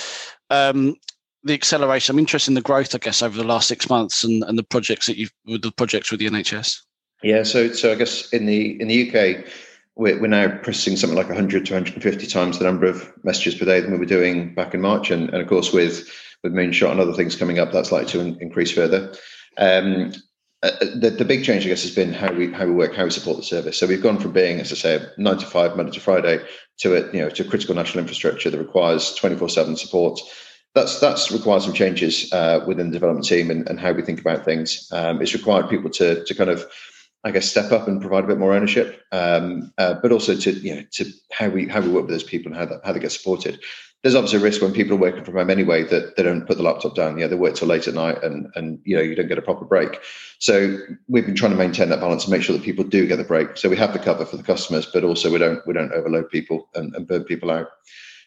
um 0.51 0.97
the 1.45 1.55
acceleration 1.55 2.13
i'm 2.13 2.19
interested 2.19 2.51
in 2.51 2.57
the 2.57 2.61
growth 2.61 2.93
i 2.97 2.99
guess 2.99 3.23
over 3.23 3.39
the 3.39 3.45
last 3.45 3.69
six 3.69 3.89
months 3.89 4.25
and, 4.25 4.43
and 4.49 4.59
the 4.59 4.63
projects 4.65 5.07
that 5.07 5.17
you've 5.17 5.33
with 5.47 5.63
the 5.63 5.71
projects 5.71 6.11
with 6.11 6.19
the 6.19 6.29
nhs 6.29 6.81
yeah 7.23 7.45
so 7.45 7.73
so 7.73 7.93
i 7.93 7.95
guess 7.95 8.29
in 8.31 8.45
the 8.45 8.79
in 8.83 8.89
the 8.89 9.09
uk 9.09 9.47
we're, 9.99 10.19
we're 10.21 10.29
now 10.29 10.49
processing 10.49 10.97
something 10.97 11.17
like 11.17 11.27
100 11.27 11.67
to 11.67 11.75
150 11.75 12.27
times 12.27 12.59
the 12.59 12.65
number 12.65 12.87
of 12.87 13.13
messages 13.25 13.57
per 13.57 13.67
day 13.67 13.81
than 13.81 13.93
we 13.93 13.99
were 13.99 14.07
doing 14.07 14.55
back 14.55 14.73
in 14.73 14.81
march. 14.81 15.11
And, 15.11 15.29
and 15.31 15.43
of 15.43 15.49
course 15.49 15.73
with 15.73 16.09
with 16.43 16.53
Moonshot 16.53 16.91
and 16.91 17.01
other 17.01 17.13
things 17.13 17.37
coming 17.37 17.59
up, 17.59 17.73
that's 17.73 17.93
likely 17.93 18.11
to 18.13 18.21
in, 18.21 18.39
increase 18.41 18.73
further. 18.73 19.13
Um, 19.57 20.13
uh, 20.63 20.71
uh, 20.81 20.87
the, 20.97 21.11
the 21.11 21.25
big 21.25 21.45
change, 21.45 21.65
I 21.65 21.69
guess, 21.69 21.83
has 21.83 21.95
been 21.95 22.13
how 22.13 22.33
we 22.33 22.53
how 22.53 22.65
we 22.65 22.73
work, 22.73 22.95
how 22.95 23.05
we 23.05 23.11
support 23.11 23.37
the 23.37 23.45
service. 23.45 23.77
So 23.77 23.87
we've 23.87 24.03
gone 24.03 24.19
from 24.19 24.33
being, 24.33 24.59
as 24.61 24.73
I 24.73 24.75
say, 24.75 25.07
nine 25.17 25.39
to 25.39 25.47
five, 25.47 25.77
Monday 25.77 25.93
to 25.93 26.01
Friday, 26.01 26.45
to 26.79 26.97
a 26.97 27.13
you 27.13 27.21
know 27.21 27.31
to 27.31 27.45
critical 27.45 27.75
national 27.75 28.03
infrastructure 28.03 28.51
that 28.51 28.59
requires 28.59 29.15
twenty 29.15 29.37
four 29.37 29.49
seven 29.49 29.77
support. 29.77 30.21
That's 30.75 30.99
that's 30.99 31.31
required 31.31 31.63
some 31.63 31.75
changes 31.75 32.33
uh, 32.33 32.65
within 32.67 32.89
the 32.89 32.95
development 32.95 33.27
team 33.27 33.51
and, 33.51 33.69
and 33.69 33.79
how 33.79 33.93
we 33.93 34.03
think 34.03 34.21
about 34.21 34.45
things. 34.45 34.89
Um, 34.93 35.23
it's 35.23 35.35
required 35.35 35.71
people 35.71 35.91
to 35.91 36.25
to 36.25 36.35
kind 36.35 36.51
of 36.51 36.67
I 37.23 37.31
guess 37.31 37.49
step 37.49 37.71
up 37.71 37.87
and 37.87 38.01
provide 38.01 38.25
a 38.25 38.29
bit 38.29 38.39
more 38.39 38.53
ownership, 38.53 39.01
um, 39.13 39.73
uh, 39.79 39.95
but 40.03 40.11
also 40.11 40.37
to 40.37 40.53
you 40.53 40.75
know 40.75 40.83
to 40.95 41.05
how 41.33 41.49
we 41.49 41.69
how 41.69 41.81
we 41.81 41.89
work 41.89 42.03
with 42.03 42.11
those 42.11 42.25
people 42.25 42.51
and 42.51 42.59
how 42.59 42.67
that, 42.67 42.81
how 42.85 42.93
they 42.93 43.01
get 43.01 43.13
supported 43.13 43.61
there's 44.03 44.15
obviously 44.15 44.39
a 44.39 44.43
risk 44.43 44.63
when 44.63 44.73
people 44.73 44.95
are 44.95 45.01
working 45.01 45.25
from 45.25 45.35
home 45.35 45.51
anyway 45.51 45.83
that 45.83 46.17
they 46.17 46.23
don't 46.23 46.47
put 46.47 46.57
the 46.57 46.63
laptop 46.63 46.95
down. 46.95 47.19
Yeah, 47.19 47.27
they 47.27 47.35
work 47.35 47.57
till 47.57 47.67
late 47.67 47.89
at 47.89 47.95
night, 47.95 48.23
and 48.23 48.47
and 48.55 48.81
you 48.85 48.97
know 48.97 49.03
you 49.03 49.17
don't 49.17 49.27
get 49.27 49.39
a 49.39 49.43
proper 49.43 49.65
break. 49.65 49.99
So 50.39 50.79
we've 51.09 51.27
been 51.27 51.35
trying 51.35 51.51
to 51.51 51.59
maintain 51.59 51.89
that 51.89 52.01
balance 52.01 52.25
and 52.25 52.33
make 52.33 52.43
sure 52.43 52.57
that 52.57 52.65
people 52.65 52.85
do 52.85 53.07
get 53.09 53.17
the 53.17 53.25
break. 53.25 53.57
So 53.57 53.69
we 53.69 53.77
have 53.77 53.93
the 53.93 53.99
cover 53.99 54.25
for 54.25 54.37
the 54.37 54.45
customers, 54.45 54.87
but 54.87 55.03
also 55.03 55.33
we 55.33 55.39
don't 55.39 55.67
we 55.67 55.75
don't 55.75 55.93
overload 55.93 56.31
people 56.31 56.69
and, 56.75 56.95
and 56.95 57.09
burn 57.09 57.25
people 57.25 57.51
out. 57.51 57.69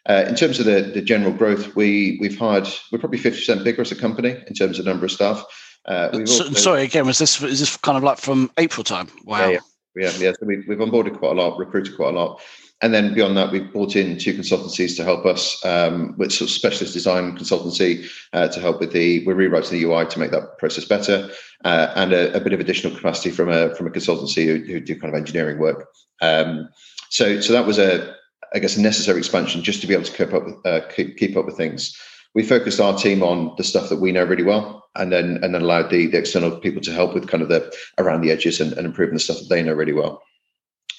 Uh, 0.10 0.26
in 0.28 0.36
terms 0.36 0.60
of 0.60 0.66
the, 0.66 0.82
the 0.82 1.02
general 1.02 1.32
growth, 1.32 1.74
we 1.76 2.18
we've 2.20 2.38
hired 2.38 2.68
we're 2.92 3.00
probably 3.00 3.20
fifty 3.20 3.40
percent 3.40 3.64
bigger 3.64 3.82
as 3.82 3.92
a 3.94 3.96
company 3.96 4.44
in 4.48 4.54
terms 4.54 4.78
of 4.78 4.86
number 4.86 5.06
of 5.06 5.12
staff. 5.12 5.46
Uh, 5.86 6.10
also, 6.14 6.52
sorry 6.52 6.84
again, 6.84 7.06
was 7.06 7.18
this 7.18 7.42
is 7.42 7.62
this 7.62 7.78
kind 7.78 7.98
of 7.98 8.04
like 8.04 8.18
from 8.18 8.52
April 8.58 8.84
time? 8.84 9.08
Wow. 9.24 9.48
Yeah, 9.48 9.48
yeah, 9.52 9.60
yeah. 9.96 10.12
yeah. 10.20 10.32
So 10.38 10.46
we've, 10.46 10.66
we've 10.68 10.80
onboarded 10.80 11.18
quite 11.18 11.32
a 11.32 11.42
lot, 11.42 11.58
recruited 11.58 11.96
quite 11.96 12.14
a 12.14 12.18
lot 12.18 12.42
and 12.82 12.94
then 12.94 13.14
beyond 13.14 13.38
that, 13.38 13.52
we've 13.52 13.72
brought 13.72 13.96
in 13.96 14.18
two 14.18 14.34
consultancies 14.34 14.96
to 14.98 15.04
help 15.04 15.26
us 15.26 15.64
um, 15.64 16.16
with 16.18 16.32
sort 16.32 16.50
of 16.50 16.56
specialist 16.56 16.94
design 16.94 17.38
consultancy 17.38 18.10
uh, 18.34 18.48
to 18.48 18.60
help 18.60 18.80
with 18.80 18.92
the 18.92 19.24
we're 19.26 19.36
rewriting 19.36 19.80
the 19.80 19.84
UI 19.84 20.08
to 20.08 20.20
make 20.20 20.32
that 20.32 20.58
process 20.58 20.86
better, 20.86 21.30
uh, 21.64 21.94
and 21.96 22.12
a, 22.12 22.36
a, 22.36 22.40
bit 22.40 22.54
of 22.54 22.60
additional 22.60 22.96
capacity 22.96 23.30
from 23.30 23.50
a 23.50 23.76
from 23.76 23.86
a 23.86 23.92
consultancy 23.92 24.46
who, 24.46 24.66
who 24.66 24.80
do 24.80 25.00
kind 25.00 25.14
of 25.14 25.20
engineering 25.20 25.60
work. 25.60 25.90
Um, 26.22 26.70
so 27.10 27.40
so 27.40 27.54
that 27.54 27.68
was 27.68 27.78
a 27.78 28.16
I 28.54 28.60
guess 28.60 28.78
a 28.78 28.82
necessary 28.82 29.20
expansion 29.20 29.62
just 29.62 29.82
to 29.82 29.88
be 29.88 29.94
able 29.94 30.06
to 30.06 30.12
keep 30.12 30.34
up 30.34 30.46
with 30.46 30.66
uh, 30.66 30.82
keep, 30.90 31.18
keep 31.18 31.38
up 31.38 31.46
with 31.46 31.58
things. 31.58 31.96
We 32.34 32.44
focused 32.44 32.80
our 32.80 32.98
team 32.98 33.22
on 33.22 33.54
the 33.58 33.64
stuff 33.64 33.90
that 33.90 34.00
we 34.00 34.12
know 34.12 34.24
really 34.24 34.44
well, 34.44 34.90
and 34.96 35.12
then 35.12 35.40
and 35.44 35.54
then 35.54 35.62
allowed 35.62 35.92
the, 35.92 36.08
the 36.08 36.18
external 36.18 36.60
people 36.60 36.82
to 36.82 36.94
help 36.94 37.14
with 37.14 37.28
kind 37.28 37.44
of 37.44 37.50
the 37.50 37.72
around 38.00 38.22
the 38.22 38.32
edges 38.32 38.60
and, 38.60 38.74
and 38.74 38.88
improving 38.88 39.14
the 39.14 39.20
stuff 39.20 39.38
that 39.38 39.50
they 39.50 39.62
know 39.62 39.74
really 39.74 39.94
well. 39.94 40.24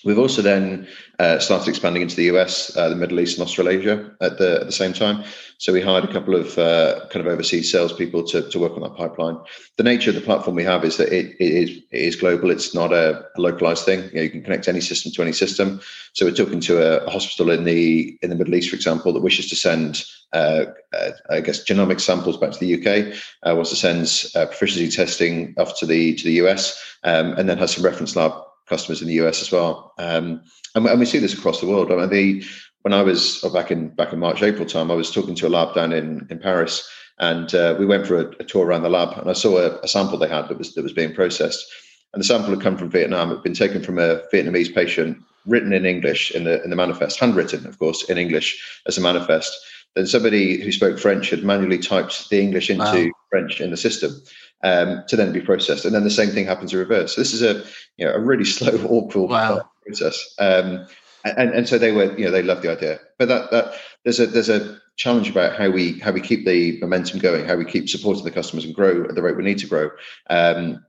We've 0.05 0.19
also 0.19 0.43
then 0.43 0.89
uh, 1.19 1.39
started 1.39 1.69
expanding 1.69 2.03
into 2.03 2.17
the 2.17 2.25
US, 2.37 2.77
uh, 2.77 2.89
the 2.89 2.97
Middle 2.97 3.21
East, 3.21 3.39
and 3.39 3.47
Australasia 3.47 4.11
at 4.21 4.39
the 4.39 4.61
at 4.61 4.67
the 4.67 4.73
same 4.73 4.93
time. 4.93 5.25
So 5.59 5.73
we 5.73 5.81
hired 5.81 6.05
a 6.05 6.13
couple 6.13 6.35
of 6.35 6.59
uh, 6.59 7.07
kind 7.11 7.25
of 7.25 7.33
overseas 7.33 7.71
salespeople 7.71 8.25
to, 8.25 8.49
to 8.51 8.59
work 8.59 8.73
on 8.73 8.83
that 8.83 8.97
pipeline. 8.97 9.39
The 9.77 9.85
nature 9.85 10.11
of 10.11 10.17
the 10.17 10.23
platform 10.23 10.57
we 10.57 10.65
have 10.65 10.85
is 10.85 10.97
that 10.97 11.13
it, 11.13 11.37
it 11.39 11.53
is 11.53 11.71
it 11.93 12.01
is 12.01 12.17
global. 12.17 12.51
It's 12.51 12.75
not 12.75 12.93
a, 12.93 13.25
localized 13.37 13.85
thing. 13.85 14.03
You, 14.11 14.15
know, 14.15 14.23
you, 14.23 14.31
can 14.31 14.43
connect 14.43 14.67
any 14.67 14.81
system 14.81 15.13
to 15.13 15.23
any 15.23 15.33
system. 15.33 15.81
So 16.15 16.27
we're 16.27 16.35
talking 16.35 16.61
to 16.61 17.07
a, 17.07 17.11
hospital 17.11 17.51
in 17.51 17.63
the 17.63 18.19
in 18.23 18.31
the 18.31 18.37
Middle 18.37 18.57
East, 18.57 18.71
for 18.71 18.77
example, 18.77 19.13
that 19.13 19.23
wishes 19.23 19.49
to 19.51 19.57
send, 19.57 20.05
uh, 20.33 20.65
uh, 20.93 21.11
I 21.31 21.41
guess, 21.41 21.63
genomic 21.63 22.01
samples 22.01 22.37
back 22.37 22.51
to 22.51 22.59
the 22.59 22.75
UK. 22.75 23.17
Uh, 23.45 23.55
wants 23.55 23.71
to 23.71 23.77
send 23.77 24.07
proficiency 24.49 24.91
testing 24.91 25.55
off 25.59 25.79
to 25.79 25.87
the 25.87 26.17
to 26.17 26.25
the 26.25 26.45
US, 26.45 26.97
um, 27.05 27.35
and 27.35 27.49
then 27.49 27.59
has 27.59 27.75
some 27.75 27.85
reference 27.85 28.17
lab 28.17 28.33
customers 28.69 29.03
in 29.03 29.09
the 29.09 29.21
US 29.25 29.43
as 29.43 29.53
well. 29.53 29.93
Um, 29.99 30.43
and, 30.75 30.87
and, 30.87 31.01
we 31.01 31.07
see 31.07 31.19
this 31.19 31.35
across 31.35 31.61
the 31.61 31.67
world. 31.67 31.91
I 31.91 31.97
mean, 31.97 32.09
the, 32.11 32.45
when 32.83 32.93
I 32.93 33.03
was 33.03 33.43
oh, 33.45 33.53
back 33.53 33.71
in 33.71 33.89
back 33.91 34.13
in 34.13 34.19
March 34.19 34.43
April 34.43 34.67
time, 34.67 34.91
I 34.91 34.95
was 34.95 35.11
talking 35.11 35.35
to 35.37 35.47
a 35.47 35.51
lab 35.51 35.75
down 35.75 35.93
in 35.93 36.27
in 36.31 36.39
Paris, 36.39 36.89
and 37.19 37.55
uh, 37.55 37.77
we 37.79 37.87
went 37.87 38.07
for 38.07 38.17
a, 38.17 38.27
a, 38.41 38.45
tour 38.45 38.67
around 38.67 38.83
the 38.83 38.89
lab, 38.91 39.19
and 39.19 39.31
I 39.31 39.35
saw 39.35 39.59
a, 39.59 39.79
a, 39.81 39.89
sample 39.89 40.19
they 40.19 40.29
had 40.29 40.49
that 40.49 40.59
was 40.59 40.75
that 40.75 40.83
was 40.83 40.93
being 40.93 41.15
processed, 41.15 41.65
and 42.13 42.21
the 42.21 42.27
sample 42.27 42.51
had 42.51 42.61
come 42.61 42.77
from 42.77 42.91
Vietnam. 42.91 43.31
It 43.31 43.37
had 43.37 43.45
been 43.45 43.55
taken 43.55 43.83
from 43.83 43.99
a 43.99 44.23
Vietnamese 44.33 44.75
patient, 44.75 45.19
written 45.47 45.73
in 45.73 45.87
English 45.87 46.31
in 46.33 46.45
the 46.45 46.63
in 46.65 46.71
the 46.71 46.77
manifest, 46.77 47.21
handwritten, 47.21 47.67
of 47.67 47.79
course, 47.79 48.09
in 48.09 48.19
English 48.19 48.81
as 48.87 48.99
a 48.99 49.01
manifest. 49.01 49.55
Then 49.95 50.07
somebody 50.07 50.61
who 50.61 50.73
spoke 50.73 50.99
French 50.99 51.31
had 51.31 51.45
manually 51.45 51.79
typed 51.79 52.31
the 52.31 52.41
English 52.41 52.71
into 52.71 52.83
wow. 52.83 53.11
French 53.31 53.61
in 53.61 53.71
the 53.71 53.77
system 53.77 54.23
um, 54.63 55.03
to 55.09 55.17
then 55.17 55.33
be 55.33 55.41
processed. 55.41 55.85
And 55.85 55.95
then 55.95 56.05
the 56.05 56.11
same 56.11 56.31
thing 56.31 56.47
happens 56.47 56.73
in 56.73 56.79
reverse. 56.79 57.15
So 57.15 57.21
this 57.21 57.35
is 57.35 57.43
a 57.43 57.65
you 57.97 58.07
know 58.07 58.15
a 58.15 58.21
really 58.21 58.45
slow, 58.57 58.73
awkward 58.89 59.31
wow. 59.31 59.71
process. 59.85 60.35
Um, 60.39 60.87
and 61.25 61.51
and 61.51 61.69
so 61.69 61.79
they 61.79 61.93
were 61.93 62.17
you 62.19 62.25
know 62.25 62.31
they 62.31 62.43
loved 62.43 62.63
the 62.63 62.73
idea, 62.73 62.99
but 63.19 63.29
that 63.29 63.51
that 63.51 63.75
there's 64.05 64.21
a 64.21 64.27
there's 64.27 64.49
a 64.49 64.79
challenge 64.97 65.31
about 65.31 65.57
how 65.57 65.71
we 65.71 65.99
how 66.01 66.13
we 66.13 66.21
keep 66.21 66.45
the 66.47 66.81
momentum 66.81 67.21
going, 67.21 67.45
how 67.45 67.57
we 67.57 67.65
keep 67.65 67.89
supporting 67.89 68.25
the 68.25 68.31
customers 68.31 68.65
and 68.65 68.75
grow 68.75 69.05
at 69.05 69.15
the 69.15 69.23
rate 69.23 69.37
we 69.37 69.45
need 69.45 69.59
to 69.59 69.67
grow. 69.67 69.91
Um, 70.31 70.85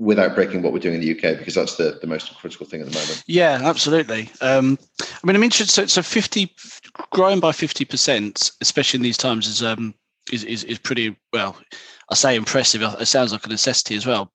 without 0.00 0.34
breaking 0.34 0.62
what 0.62 0.72
we're 0.72 0.78
doing 0.78 0.94
in 0.94 1.00
the 1.02 1.12
UK 1.12 1.38
because 1.38 1.54
that's 1.54 1.76
the, 1.76 1.98
the 2.00 2.06
most 2.06 2.34
critical 2.38 2.64
thing 2.64 2.80
at 2.80 2.86
the 2.86 2.94
moment. 2.94 3.22
Yeah, 3.26 3.60
absolutely. 3.62 4.30
Um, 4.40 4.78
I 4.98 5.26
mean, 5.26 5.36
I'm 5.36 5.42
interested. 5.42 5.70
So, 5.70 5.84
so 5.84 6.02
50 6.02 6.50
growing 7.10 7.38
by 7.38 7.52
50%, 7.52 8.52
especially 8.62 8.96
in 8.96 9.02
these 9.02 9.18
times, 9.18 9.46
is 9.46 9.62
um, 9.62 9.94
is, 10.32 10.42
is, 10.44 10.64
is 10.64 10.78
pretty 10.78 11.16
well. 11.34 11.56
I 12.10 12.14
say 12.14 12.36
impressive. 12.36 12.82
It 12.82 13.06
sounds 13.06 13.32
like 13.32 13.46
a 13.46 13.48
necessity 13.48 13.94
as 13.96 14.06
well. 14.06 14.32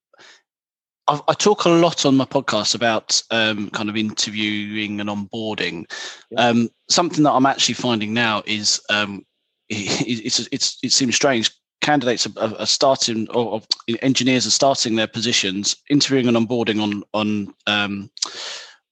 I, 1.08 1.20
I 1.28 1.34
talk 1.34 1.66
a 1.66 1.70
lot 1.70 2.06
on 2.06 2.16
my 2.18 2.26
podcast 2.26 2.74
about 2.74 3.22
um, 3.32 3.70
kind 3.72 3.90
of 3.90 3.98
interviewing 3.98 5.00
and 5.00 5.10
onboarding. 5.10 5.86
Yeah. 6.32 6.48
Um, 6.48 6.70
something 6.90 7.24
that 7.24 7.34
I'm 7.34 7.46
actually 7.46 7.76
finding 7.76 8.14
now 8.14 8.44
is 8.46 8.82
um, 8.90 9.26
it, 9.70 10.26
it's, 10.26 10.48
it's, 10.52 10.78
it 10.82 10.92
seems 10.92 11.16
strange. 11.16 11.52
Candidates 11.82 12.26
are, 12.38 12.56
are 12.58 12.66
starting, 12.66 13.28
or, 13.30 13.46
or, 13.46 13.62
engineers 14.02 14.48
are 14.48 14.52
starting 14.52 14.96
their 14.96 15.08
positions, 15.08 15.76
interviewing 15.90 16.28
and 16.28 16.36
onboarding 16.36 16.82
on 16.82 17.04
on 17.14 17.54
um, 17.68 18.10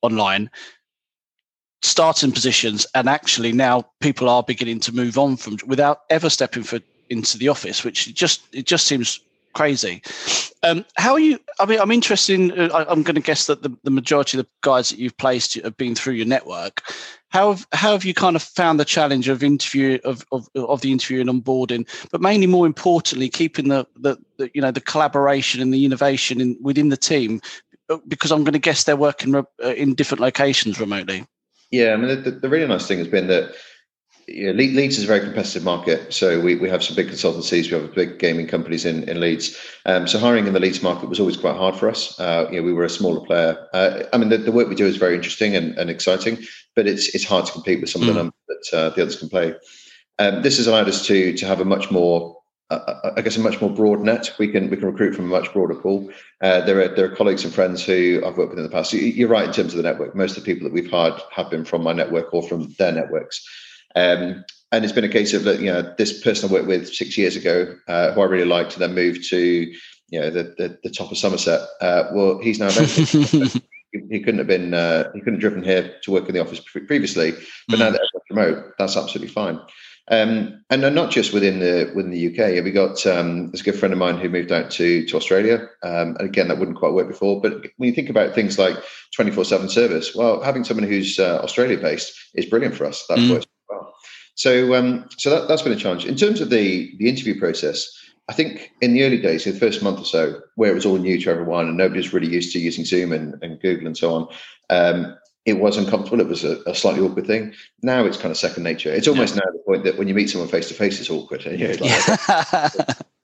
online, 0.03 0.51
starting 1.81 2.31
positions, 2.31 2.85
and 2.93 3.09
actually 3.09 3.51
now 3.51 3.85
people 3.99 4.29
are 4.29 4.43
beginning 4.43 4.79
to 4.81 4.93
move 4.93 5.17
on 5.17 5.37
from 5.37 5.57
without 5.65 6.01
ever 6.11 6.29
stepping 6.29 6.61
for 6.61 6.79
into 7.09 7.37
the 7.37 7.49
office, 7.49 7.83
which 7.83 8.13
just 8.13 8.43
it 8.53 8.65
just 8.65 8.87
seems 8.87 9.19
crazy. 9.53 10.01
Um, 10.63 10.85
how 10.95 11.13
are 11.13 11.19
you? 11.19 11.39
I 11.59 11.65
mean, 11.65 11.79
I'm 11.79 11.91
interested 11.91 12.39
in. 12.39 12.59
Uh, 12.59 12.85
I'm 12.89 13.03
going 13.03 13.15
to 13.15 13.21
guess 13.21 13.47
that 13.47 13.63
the, 13.63 13.75
the 13.83 13.91
majority 13.91 14.37
of 14.37 14.45
the 14.45 14.49
guys 14.61 14.89
that 14.89 14.99
you've 14.99 15.17
placed 15.17 15.55
have 15.55 15.77
been 15.77 15.95
through 15.95 16.13
your 16.13 16.25
network. 16.27 16.81
How 17.29 17.51
have, 17.51 17.67
how 17.71 17.91
have 17.93 18.05
you 18.05 18.13
kind 18.13 18.35
of 18.35 18.43
found 18.43 18.79
the 18.79 18.85
challenge 18.85 19.27
of 19.27 19.43
interview 19.43 19.97
of, 20.03 20.23
of, 20.31 20.47
of 20.55 20.81
the 20.81 20.91
interview 20.91 21.19
and 21.19 21.29
onboarding, 21.29 21.87
but 22.11 22.21
mainly 22.21 22.45
more 22.45 22.67
importantly, 22.67 23.27
keeping 23.27 23.69
the, 23.69 23.87
the, 23.95 24.17
the 24.37 24.51
you 24.53 24.61
know 24.61 24.71
the 24.71 24.81
collaboration 24.81 25.61
and 25.61 25.73
the 25.73 25.85
innovation 25.85 26.41
in, 26.41 26.57
within 26.61 26.89
the 26.89 26.97
team, 26.97 27.41
uh, 27.89 27.97
because 28.07 28.31
I'm 28.31 28.43
going 28.43 28.53
to 28.53 28.59
guess 28.59 28.83
they're 28.83 28.95
working 28.95 29.35
uh, 29.35 29.43
in 29.61 29.95
different 29.95 30.21
locations 30.21 30.79
remotely. 30.79 31.25
Yeah, 31.71 31.93
I 31.93 31.97
mean 31.97 32.23
the, 32.23 32.31
the 32.31 32.49
really 32.49 32.67
nice 32.67 32.87
thing 32.87 32.99
has 32.99 33.07
been 33.07 33.27
that 33.27 33.55
yeah, 34.27 34.51
Leeds 34.51 34.97
is 34.97 35.03
a 35.03 35.07
very 35.07 35.19
competitive 35.19 35.63
market. 35.63 36.13
So 36.13 36.39
we, 36.39 36.55
we 36.55 36.69
have 36.69 36.83
some 36.83 36.95
big 36.95 37.09
consultancies, 37.09 37.65
we 37.65 37.79
have 37.79 37.93
big 37.93 38.19
gaming 38.19 38.47
companies 38.47 38.85
in, 38.85 39.07
in 39.09 39.19
Leeds. 39.19 39.57
Um, 39.85 40.07
so 40.07 40.17
hiring 40.17 40.47
in 40.47 40.53
the 40.53 40.59
Leeds 40.59 40.81
market 40.81 41.09
was 41.09 41.19
always 41.19 41.37
quite 41.37 41.55
hard 41.55 41.75
for 41.75 41.89
us. 41.89 42.19
Uh, 42.19 42.47
you 42.49 42.57
know, 42.57 42.63
we 42.63 42.73
were 42.73 42.85
a 42.85 42.89
smaller 42.89 43.25
player. 43.25 43.67
Uh, 43.73 44.03
I 44.13 44.17
mean, 44.17 44.29
the, 44.29 44.37
the, 44.37 44.51
work 44.51 44.69
we 44.69 44.75
do 44.75 44.85
is 44.85 44.97
very 44.97 45.15
interesting 45.15 45.55
and, 45.55 45.77
and 45.77 45.89
exciting, 45.89 46.37
but 46.75 46.87
it's 46.87 47.13
it's 47.13 47.25
hard 47.25 47.45
to 47.45 47.51
compete 47.51 47.81
with 47.81 47.89
some 47.89 48.01
mm. 48.01 48.09
of 48.09 48.13
the 48.15 48.21
hmm. 48.21 48.29
numbers 48.29 48.69
that 48.71 48.77
uh, 48.77 48.89
the 48.89 49.01
others 49.01 49.17
can 49.17 49.29
play. 49.29 49.53
Um, 50.19 50.41
this 50.41 50.57
has 50.57 50.67
allowed 50.67 50.87
us 50.87 51.05
to 51.07 51.35
to 51.35 51.45
have 51.45 51.59
a 51.59 51.65
much 51.65 51.91
more 51.91 52.37
I 52.69 53.21
guess 53.21 53.37
a 53.37 53.41
much 53.41 53.61
more 53.61 53.69
broad 53.69 53.99
net. 53.99 54.33
We 54.39 54.47
can 54.47 54.69
we 54.69 54.77
can 54.77 54.87
recruit 54.87 55.15
from 55.15 55.25
a 55.25 55.27
much 55.39 55.51
broader 55.53 55.75
pool. 55.75 56.09
Uh, 56.41 56.61
there 56.61 56.79
are 56.81 56.87
there 56.87 57.05
are 57.05 57.15
colleagues 57.15 57.43
and 57.43 57.53
friends 57.53 57.85
who 57.85 58.21
I've 58.25 58.37
worked 58.37 58.51
with 58.51 58.59
in 58.59 58.63
the 58.63 58.69
past. 58.69 58.93
You're 58.93 59.29
right 59.29 59.47
in 59.47 59.53
terms 59.53 59.73
of 59.73 59.77
the 59.77 59.83
network. 59.83 60.15
Most 60.15 60.37
of 60.37 60.43
the 60.43 60.53
people 60.53 60.67
that 60.67 60.73
we've 60.73 60.89
hired 60.89 61.21
have 61.31 61.49
been 61.49 61.65
from 61.65 61.83
my 61.83 61.93
network 61.93 62.33
or 62.33 62.41
from 62.41 62.73
their 62.79 62.91
networks. 62.91 63.45
Um, 63.95 64.43
and 64.71 64.83
it's 64.83 64.93
been 64.93 65.03
a 65.03 65.09
case 65.09 65.33
of 65.33 65.45
you 65.45 65.71
know 65.71 65.93
this 65.97 66.21
person 66.21 66.49
I 66.49 66.53
worked 66.53 66.67
with 66.67 66.93
six 66.93 67.17
years 67.17 67.35
ago, 67.35 67.75
uh, 67.87 68.11
who 68.11 68.21
I 68.21 68.25
really 68.25 68.45
liked, 68.45 68.73
and 68.73 68.81
then 68.81 68.95
moved 68.95 69.29
to 69.29 69.39
you 69.39 70.19
know 70.19 70.29
the 70.29 70.55
the, 70.57 70.79
the 70.83 70.89
top 70.89 71.11
of 71.11 71.17
Somerset. 71.17 71.61
Uh, 71.79 72.05
well, 72.13 72.39
he's 72.39 72.59
now 72.59 72.69
he 74.09 74.19
couldn't 74.19 74.39
have 74.39 74.47
been 74.47 74.73
uh, 74.73 75.11
he 75.13 75.19
couldn't 75.19 75.35
have 75.35 75.41
driven 75.41 75.63
here 75.63 75.95
to 76.03 76.11
work 76.11 76.27
in 76.27 76.33
the 76.33 76.41
office 76.41 76.59
previously, 76.87 77.33
but 77.67 77.77
mm. 77.77 77.79
now 77.79 77.91
that 77.91 78.01
remote, 78.29 78.73
that's 78.79 78.97
absolutely 78.97 79.31
fine. 79.31 79.59
Um, 80.09 80.65
and 80.69 80.81
not 80.81 81.11
just 81.11 81.31
within 81.31 81.59
the 81.59 81.91
within 81.95 82.11
the 82.11 82.27
UK. 82.27 82.63
We 82.63 82.71
got 82.71 83.05
um, 83.07 83.47
there's 83.47 83.61
a 83.61 83.63
good 83.63 83.79
friend 83.79 83.93
of 83.93 83.99
mine 83.99 84.17
who 84.17 84.27
moved 84.27 84.51
out 84.51 84.69
to 84.71 85.05
to 85.05 85.15
Australia, 85.15 85.69
um, 85.81 86.17
and 86.17 86.21
again 86.21 86.49
that 86.49 86.57
wouldn't 86.57 86.77
quite 86.77 86.93
work 86.93 87.07
before. 87.07 87.39
But 87.39 87.61
when 87.77 87.87
you 87.89 87.95
think 87.95 88.09
about 88.09 88.35
things 88.35 88.59
like 88.59 88.75
24/7 89.17 89.69
service, 89.69 90.13
well, 90.13 90.41
having 90.41 90.65
someone 90.65 90.87
who's 90.87 91.19
uh, 91.19 91.39
Australia 91.41 91.77
based 91.77 92.13
is 92.33 92.45
brilliant 92.45 92.75
for 92.75 92.85
us. 92.85 93.05
That 93.07 93.19
mm. 93.19 93.31
works. 93.31 93.45
So 94.35 94.73
um, 94.75 95.07
so 95.17 95.29
that, 95.29 95.47
that's 95.47 95.61
been 95.61 95.73
a 95.73 95.77
challenge 95.77 96.05
in 96.05 96.15
terms 96.15 96.41
of 96.41 96.49
the 96.49 96.95
the 96.97 97.09
interview 97.09 97.39
process. 97.39 97.87
I 98.29 98.33
think 98.33 98.71
in 98.81 98.93
the 98.93 99.03
early 99.03 99.19
days, 99.19 99.43
the 99.43 99.51
first 99.51 99.83
month 99.83 99.99
or 99.99 100.05
so, 100.05 100.39
where 100.55 100.71
it 100.71 100.75
was 100.75 100.85
all 100.85 100.97
new 100.97 101.19
to 101.19 101.29
everyone 101.29 101.67
and 101.67 101.75
nobody's 101.75 102.13
really 102.13 102.31
used 102.31 102.53
to 102.53 102.59
using 102.59 102.85
Zoom 102.85 103.11
and, 103.11 103.35
and 103.43 103.59
Google 103.59 103.85
and 103.85 103.97
so 103.97 104.13
on, 104.13 104.27
um, 104.69 105.17
it 105.45 105.59
was 105.59 105.77
uncomfortable. 105.77 106.21
It 106.21 106.29
was 106.29 106.45
a, 106.45 106.61
a, 106.65 106.73
slightly 106.73 107.01
awkward 107.01 107.27
thing. 107.27 107.53
Now 107.81 108.05
it's 108.05 108.15
kind 108.15 108.31
of 108.31 108.37
second 108.37 108.63
nature. 108.63 108.93
It's 108.93 109.09
almost 109.09 109.35
yeah. 109.35 109.41
now 109.45 109.51
the 109.51 109.59
point 109.67 109.83
that 109.83 109.97
when 109.97 110.07
you 110.07 110.13
meet 110.13 110.29
someone 110.29 110.47
face 110.47 110.69
to 110.69 110.73
face, 110.73 111.01
it's 111.01 111.09
awkward. 111.09 111.45
And 111.45 111.59
you're 111.59 111.75
like, 111.75 111.81
yeah. 111.81 112.69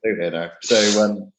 here 0.02 0.30
now. 0.30 0.50
So, 0.60 1.02
um, 1.02 1.32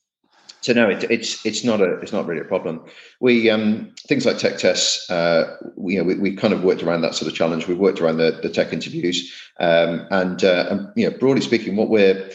so 0.61 0.73
no, 0.73 0.89
it, 0.89 1.03
it's 1.09 1.45
it's 1.45 1.63
not 1.63 1.81
a 1.81 1.93
it's 2.01 2.13
not 2.13 2.25
really 2.27 2.41
a 2.41 2.45
problem. 2.45 2.83
We 3.19 3.49
um, 3.49 3.93
things 4.07 4.25
like 4.25 4.37
tech 4.37 4.57
tests. 4.57 5.09
Uh, 5.09 5.57
we, 5.75 5.93
you 5.95 5.99
know, 5.99 6.05
we, 6.05 6.15
we 6.15 6.35
kind 6.35 6.53
of 6.53 6.63
worked 6.63 6.83
around 6.83 7.01
that 7.01 7.15
sort 7.15 7.31
of 7.31 7.37
challenge. 7.37 7.67
We've 7.67 7.77
worked 7.77 7.99
around 7.99 8.17
the, 8.17 8.39
the 8.41 8.49
tech 8.49 8.71
interviews, 8.71 9.33
um, 9.59 10.07
and, 10.11 10.43
uh, 10.43 10.67
and 10.69 10.87
you 10.95 11.09
know, 11.09 11.17
broadly 11.17 11.41
speaking, 11.41 11.75
what 11.75 11.89
we're 11.89 12.29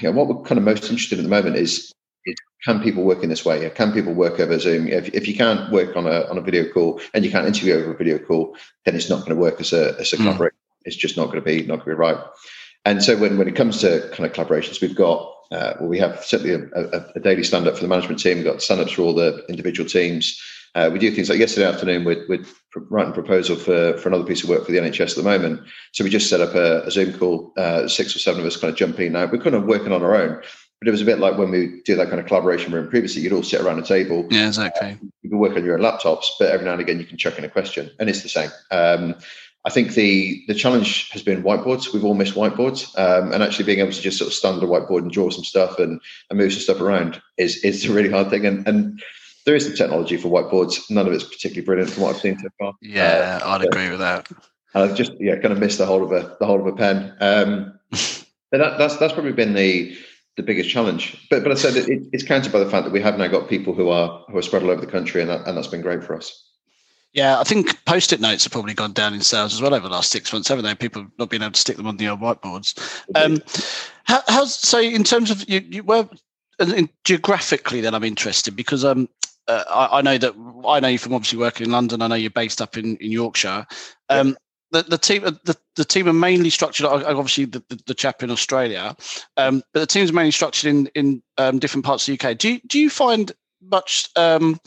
you 0.00 0.08
know, 0.08 0.12
what 0.12 0.28
we're 0.28 0.42
kind 0.44 0.58
of 0.58 0.64
most 0.64 0.84
interested 0.84 1.18
in 1.18 1.24
at 1.24 1.28
the 1.28 1.34
moment 1.34 1.56
is 1.56 1.92
can 2.64 2.80
people 2.80 3.02
work 3.02 3.22
in 3.22 3.28
this 3.28 3.44
way? 3.44 3.68
Can 3.70 3.92
people 3.92 4.14
work 4.14 4.38
over 4.38 4.58
Zoom? 4.58 4.86
If, 4.86 5.08
if 5.12 5.26
you 5.26 5.34
can't 5.34 5.70
work 5.72 5.96
on 5.96 6.06
a 6.06 6.28
on 6.28 6.38
a 6.38 6.40
video 6.40 6.70
call 6.72 7.00
and 7.12 7.24
you 7.24 7.30
can't 7.30 7.46
interview 7.46 7.74
over 7.74 7.92
a 7.92 7.96
video 7.96 8.18
call, 8.18 8.56
then 8.84 8.94
it's 8.94 9.10
not 9.10 9.20
going 9.20 9.30
to 9.30 9.36
work 9.36 9.60
as 9.60 9.72
a 9.72 9.96
as 9.98 10.12
a 10.12 10.16
mm. 10.16 10.22
collaboration. 10.22 10.56
It's 10.84 10.96
just 10.96 11.16
not 11.16 11.26
going 11.26 11.40
to 11.40 11.42
be 11.42 11.62
not 11.62 11.84
going 11.84 11.90
to 11.90 11.90
be 11.90 11.94
right. 11.94 12.18
And 12.84 13.02
so 13.02 13.16
when 13.16 13.38
when 13.38 13.48
it 13.48 13.56
comes 13.56 13.80
to 13.80 14.08
kind 14.12 14.30
of 14.30 14.32
collaborations, 14.32 14.80
we've 14.80 14.94
got 14.94 15.32
uh, 15.52 15.74
well, 15.78 15.88
we 15.88 15.98
have 15.98 16.24
certainly 16.24 16.54
a, 16.54 16.80
a, 16.80 17.06
a 17.16 17.20
daily 17.20 17.44
stand 17.44 17.66
up 17.66 17.74
for 17.74 17.82
the 17.82 17.88
management 17.88 18.20
team. 18.20 18.38
We've 18.38 18.46
got 18.46 18.62
stand 18.62 18.80
ups 18.80 18.92
for 18.92 19.02
all 19.02 19.14
the 19.14 19.44
individual 19.48 19.88
teams. 19.88 20.40
Uh, 20.74 20.88
we 20.90 20.98
do 20.98 21.10
things 21.10 21.28
like 21.28 21.38
yesterday 21.38 21.66
afternoon, 21.66 22.04
we're, 22.04 22.24
we're 22.28 22.44
writing 22.88 23.10
a 23.10 23.14
proposal 23.14 23.56
for, 23.56 23.98
for 23.98 24.08
another 24.08 24.24
piece 24.24 24.42
of 24.42 24.48
work 24.48 24.64
for 24.64 24.72
the 24.72 24.78
NHS 24.78 25.10
at 25.10 25.16
the 25.16 25.22
moment. 25.22 25.60
So 25.92 26.02
we 26.02 26.08
just 26.08 26.30
set 26.30 26.40
up 26.40 26.54
a, 26.54 26.82
a 26.84 26.90
Zoom 26.90 27.12
call, 27.18 27.52
uh, 27.58 27.86
six 27.88 28.16
or 28.16 28.18
seven 28.18 28.40
of 28.40 28.46
us 28.46 28.56
kind 28.56 28.72
of 28.72 28.78
jumping 28.78 29.12
now. 29.12 29.26
We're 29.26 29.42
kind 29.42 29.54
of 29.54 29.64
working 29.64 29.92
on 29.92 30.02
our 30.02 30.16
own, 30.16 30.40
but 30.80 30.88
it 30.88 30.90
was 30.90 31.02
a 31.02 31.04
bit 31.04 31.18
like 31.18 31.36
when 31.36 31.50
we 31.50 31.82
did 31.84 31.98
that 31.98 32.08
kind 32.08 32.20
of 32.20 32.26
collaboration 32.26 32.72
room 32.72 32.88
previously. 32.88 33.20
You'd 33.20 33.34
all 33.34 33.42
sit 33.42 33.60
around 33.60 33.80
a 33.80 33.86
table. 33.86 34.26
Yeah, 34.30 34.46
exactly. 34.46 34.92
Uh, 34.92 34.96
you 35.20 35.28
can 35.28 35.38
work 35.38 35.54
on 35.56 35.64
your 35.64 35.74
own 35.74 35.84
laptops, 35.84 36.28
but 36.38 36.50
every 36.50 36.64
now 36.64 36.72
and 36.72 36.80
again 36.80 36.98
you 36.98 37.04
can 37.04 37.18
chuck 37.18 37.36
in 37.36 37.44
a 37.44 37.50
question, 37.50 37.90
and 38.00 38.08
it's 38.08 38.22
the 38.22 38.30
same. 38.30 38.50
Um, 38.70 39.14
I 39.64 39.70
think 39.70 39.94
the 39.94 40.44
the 40.48 40.54
challenge 40.54 41.10
has 41.10 41.22
been 41.22 41.42
whiteboards. 41.42 41.92
We've 41.92 42.04
all 42.04 42.14
missed 42.14 42.34
whiteboards, 42.34 42.98
um, 42.98 43.32
and 43.32 43.42
actually 43.42 43.64
being 43.64 43.78
able 43.78 43.92
to 43.92 44.00
just 44.00 44.18
sort 44.18 44.28
of 44.28 44.34
stand 44.34 44.56
at 44.56 44.64
a 44.64 44.66
whiteboard 44.66 45.02
and 45.02 45.10
draw 45.10 45.30
some 45.30 45.44
stuff 45.44 45.78
and, 45.78 46.00
and 46.30 46.38
move 46.38 46.52
some 46.52 46.62
stuff 46.62 46.80
around 46.80 47.22
is 47.38 47.58
is 47.64 47.84
a 47.84 47.92
really 47.92 48.10
hard 48.10 48.28
thing. 48.28 48.44
And 48.44 48.66
and 48.66 49.00
there 49.46 49.54
is 49.54 49.66
some 49.66 49.74
technology 49.74 50.16
for 50.16 50.28
whiteboards. 50.28 50.90
None 50.90 51.06
of 51.06 51.12
it's 51.12 51.24
particularly 51.24 51.64
brilliant 51.64 51.90
from 51.90 52.02
what 52.02 52.14
I've 52.14 52.20
seen 52.20 52.38
so 52.38 52.48
far. 52.58 52.72
Yeah, 52.80 53.40
uh, 53.42 53.48
I'd 53.50 53.64
agree 53.64 53.90
with 53.90 54.00
that. 54.00 54.28
I've 54.74 54.96
just 54.96 55.12
yeah 55.20 55.36
kind 55.36 55.52
of 55.52 55.60
missed 55.60 55.78
the 55.78 55.86
whole 55.86 56.02
of 56.02 56.10
a 56.10 56.36
the 56.40 56.46
whole 56.46 56.60
of 56.60 56.66
a 56.66 56.76
pen. 56.76 57.14
Um, 57.20 57.78
that, 58.50 58.78
that's 58.78 58.96
that's 58.96 59.12
probably 59.12 59.32
been 59.32 59.54
the 59.54 59.96
the 60.36 60.42
biggest 60.42 60.70
challenge. 60.70 61.24
But 61.30 61.44
but 61.44 61.52
I 61.52 61.54
said 61.54 61.76
it, 61.76 62.08
it's 62.12 62.24
countered 62.24 62.52
by 62.52 62.58
the 62.58 62.70
fact 62.70 62.84
that 62.84 62.92
we 62.92 63.00
have 63.00 63.18
now 63.18 63.28
got 63.28 63.48
people 63.48 63.74
who 63.74 63.90
are 63.90 64.24
who 64.28 64.38
are 64.38 64.42
spread 64.42 64.62
all 64.62 64.70
over 64.70 64.80
the 64.80 64.90
country, 64.90 65.20
and 65.20 65.30
that, 65.30 65.46
and 65.46 65.56
that's 65.56 65.68
been 65.68 65.82
great 65.82 66.02
for 66.02 66.16
us. 66.16 66.48
Yeah, 67.12 67.38
I 67.38 67.44
think 67.44 67.84
post-it 67.84 68.20
notes 68.20 68.44
have 68.44 68.52
probably 68.52 68.72
gone 68.72 68.92
down 68.92 69.12
in 69.12 69.20
sales 69.20 69.52
as 69.52 69.60
well 69.60 69.74
over 69.74 69.86
the 69.86 69.94
last 69.94 70.10
six 70.10 70.32
months, 70.32 70.48
haven't 70.48 70.64
they? 70.64 70.74
People 70.74 71.06
not 71.18 71.28
being 71.28 71.42
able 71.42 71.52
to 71.52 71.60
stick 71.60 71.76
them 71.76 71.86
on 71.86 71.98
the 71.98 72.08
old 72.08 72.20
whiteboards. 72.20 72.74
Um, 73.14 73.42
how, 74.04 74.22
how's 74.28 74.54
so 74.54 74.80
in 74.80 75.04
terms 75.04 75.30
of 75.30 75.46
you, 75.48 75.60
you 75.60 75.82
were 75.82 76.08
geographically? 77.04 77.82
Then 77.82 77.94
I'm 77.94 78.04
interested 78.04 78.56
because 78.56 78.82
um, 78.82 79.10
uh, 79.46 79.64
I, 79.68 79.98
I, 79.98 80.02
know 80.02 80.16
that 80.16 80.34
I 80.66 80.80
know 80.80 80.88
you 80.88 80.98
from 80.98 81.12
obviously 81.12 81.38
working 81.38 81.66
in 81.66 81.72
London. 81.72 82.00
I 82.00 82.06
know 82.06 82.14
you're 82.14 82.30
based 82.30 82.62
up 82.62 82.78
in 82.78 82.96
in 82.96 83.12
Yorkshire. 83.12 83.66
Um, 84.08 84.36
the, 84.70 84.82
the 84.82 84.98
team 84.98 85.22
the, 85.22 85.56
the 85.76 85.84
team 85.84 86.08
are 86.08 86.14
mainly 86.14 86.48
structured 86.48 86.86
obviously 86.86 87.44
the, 87.44 87.62
the, 87.68 87.78
the 87.88 87.94
chap 87.94 88.22
in 88.22 88.30
australia 88.30 88.96
um, 89.36 89.62
but 89.74 89.80
the 89.80 89.86
team's 89.86 90.14
mainly 90.14 90.30
structured 90.30 90.70
in 90.70 90.86
in 90.94 91.22
um, 91.36 91.58
different 91.58 91.84
parts 91.84 92.08
of 92.08 92.18
the 92.18 92.26
uk 92.26 92.38
do 92.38 92.54
you, 92.54 92.60
do 92.66 92.80
you 92.80 92.88
find 92.88 93.32
much 93.60 94.08
um, 94.16 94.58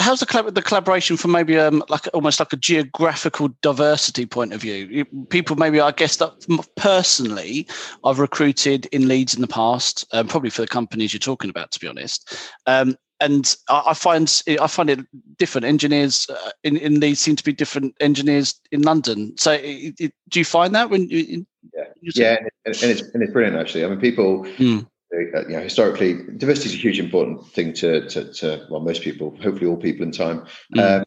how's 0.00 0.20
the, 0.20 0.50
the 0.52 0.62
collaboration 0.62 1.16
from 1.16 1.30
maybe 1.30 1.58
um, 1.58 1.82
like 1.88 2.08
almost 2.14 2.40
like 2.40 2.52
a 2.52 2.56
geographical 2.56 3.48
diversity 3.60 4.26
point 4.26 4.52
of 4.52 4.60
view 4.60 5.04
people 5.28 5.56
maybe 5.56 5.80
i 5.80 5.90
guess 5.92 6.16
that 6.16 6.32
personally 6.76 7.66
i've 8.04 8.18
recruited 8.18 8.86
in 8.86 9.08
leeds 9.08 9.34
in 9.34 9.40
the 9.40 9.46
past 9.46 10.06
um, 10.12 10.26
probably 10.26 10.50
for 10.50 10.62
the 10.62 10.68
companies 10.68 11.12
you're 11.12 11.20
talking 11.20 11.50
about 11.50 11.70
to 11.70 11.78
be 11.78 11.86
honest 11.86 12.50
um, 12.66 12.96
and 13.20 13.54
I, 13.68 13.92
find 13.92 14.42
I 14.48 14.66
find 14.66 14.88
it 14.88 15.00
different. 15.36 15.66
Engineers 15.66 16.26
uh, 16.30 16.52
in 16.64 16.78
in 16.78 17.00
these 17.00 17.20
seem 17.20 17.36
to 17.36 17.44
be 17.44 17.52
different 17.52 17.94
engineers 18.00 18.58
in 18.72 18.80
London. 18.80 19.34
So, 19.36 19.52
it, 19.52 19.94
it, 20.00 20.14
do 20.30 20.38
you 20.38 20.44
find 20.44 20.74
that 20.74 20.88
when 20.88 21.08
you? 21.10 21.44
Yeah, 21.74 21.84
yeah, 22.14 22.36
and, 22.64 22.82
and, 22.82 22.90
it's 22.90 23.02
and 23.02 23.22
it's 23.22 23.32
brilliant 23.32 23.58
actually. 23.58 23.84
I 23.84 23.88
mean, 23.88 24.00
people. 24.00 24.44
Mm. 24.56 24.86
Uh, 25.12 25.40
you 25.48 25.56
know, 25.56 25.60
historically, 25.60 26.14
diversity 26.36 26.68
is 26.68 26.74
a 26.74 26.78
huge 26.78 27.00
important 27.00 27.46
thing 27.48 27.72
to, 27.72 28.08
to, 28.08 28.32
to 28.32 28.66
well, 28.70 28.80
most 28.80 29.02
people, 29.02 29.36
hopefully 29.42 29.66
all 29.66 29.76
people 29.76 30.04
in 30.04 30.12
time. 30.12 30.46
Mm. 30.76 30.98
Um, 31.00 31.04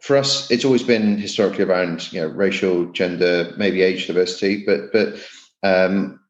for 0.00 0.16
us, 0.16 0.50
it's 0.50 0.64
always 0.64 0.82
been 0.82 1.18
historically 1.18 1.64
around 1.64 2.12
you 2.12 2.20
know 2.20 2.28
racial, 2.28 2.86
gender, 2.92 3.54
maybe 3.56 3.82
age 3.82 4.06
diversity, 4.06 4.64
but 4.64 4.92
but 4.92 5.14
um, 5.62 6.20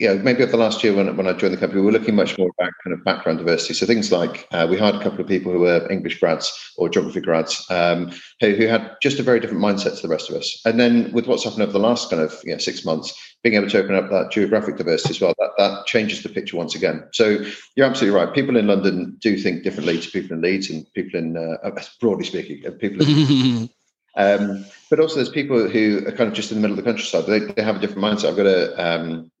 you 0.00 0.08
know, 0.08 0.18
maybe 0.18 0.42
over 0.42 0.50
the 0.50 0.58
last 0.58 0.82
year 0.82 0.92
when, 0.92 1.16
when 1.16 1.28
I 1.28 1.32
joined 1.32 1.54
the 1.54 1.58
company, 1.58 1.80
we 1.80 1.86
were 1.86 1.92
looking 1.92 2.16
much 2.16 2.36
more 2.36 2.50
about 2.58 2.72
kind 2.82 2.92
of 2.92 3.04
background 3.04 3.38
diversity. 3.38 3.74
So 3.74 3.86
things 3.86 4.10
like 4.10 4.48
uh, 4.52 4.66
we 4.68 4.76
hired 4.76 4.96
a 4.96 5.02
couple 5.02 5.20
of 5.20 5.28
people 5.28 5.52
who 5.52 5.60
were 5.60 5.88
English 5.90 6.18
grads 6.18 6.52
or 6.76 6.88
geography 6.88 7.20
grads 7.20 7.64
um, 7.70 8.10
who, 8.40 8.54
who 8.54 8.66
had 8.66 8.96
just 9.00 9.20
a 9.20 9.22
very 9.22 9.38
different 9.38 9.62
mindset 9.62 9.96
to 9.96 10.02
the 10.02 10.08
rest 10.08 10.28
of 10.28 10.36
us. 10.36 10.60
And 10.64 10.80
then 10.80 11.12
with 11.12 11.28
what's 11.28 11.44
happened 11.44 11.62
over 11.62 11.72
the 11.72 11.78
last 11.78 12.10
kind 12.10 12.20
of 12.20 12.34
you 12.44 12.52
know, 12.52 12.58
six 12.58 12.84
months, 12.84 13.14
being 13.44 13.54
able 13.54 13.70
to 13.70 13.78
open 13.78 13.94
up 13.94 14.10
that 14.10 14.32
geographic 14.32 14.78
diversity 14.78 15.10
as 15.10 15.20
well, 15.20 15.34
that, 15.38 15.50
that 15.58 15.86
changes 15.86 16.22
the 16.24 16.28
picture 16.28 16.56
once 16.56 16.74
again. 16.74 17.06
So 17.12 17.44
you're 17.76 17.86
absolutely 17.86 18.18
right. 18.18 18.34
People 18.34 18.56
in 18.56 18.66
London 18.66 19.16
do 19.20 19.38
think 19.38 19.62
differently 19.62 20.00
to 20.00 20.10
people 20.10 20.36
in 20.36 20.42
Leeds 20.42 20.70
and 20.70 20.92
people 20.94 21.20
in, 21.20 21.36
uh, 21.36 21.70
broadly 22.00 22.24
speaking, 22.24 22.66
uh, 22.66 22.72
people 22.72 23.02
in 23.02 23.70
Um, 24.16 24.64
but 24.90 25.00
also, 25.00 25.16
there's 25.16 25.28
people 25.28 25.68
who 25.68 26.04
are 26.06 26.12
kind 26.12 26.28
of 26.28 26.34
just 26.34 26.52
in 26.52 26.56
the 26.56 26.60
middle 26.60 26.78
of 26.78 26.84
the 26.84 26.88
countryside. 26.88 27.26
They, 27.26 27.40
they 27.40 27.62
have 27.62 27.76
a 27.76 27.78
different 27.80 28.04
mindset. 28.04 28.28
I've 28.28 28.36
got 28.36 28.46
a 28.46 29.00
um, 29.00 29.32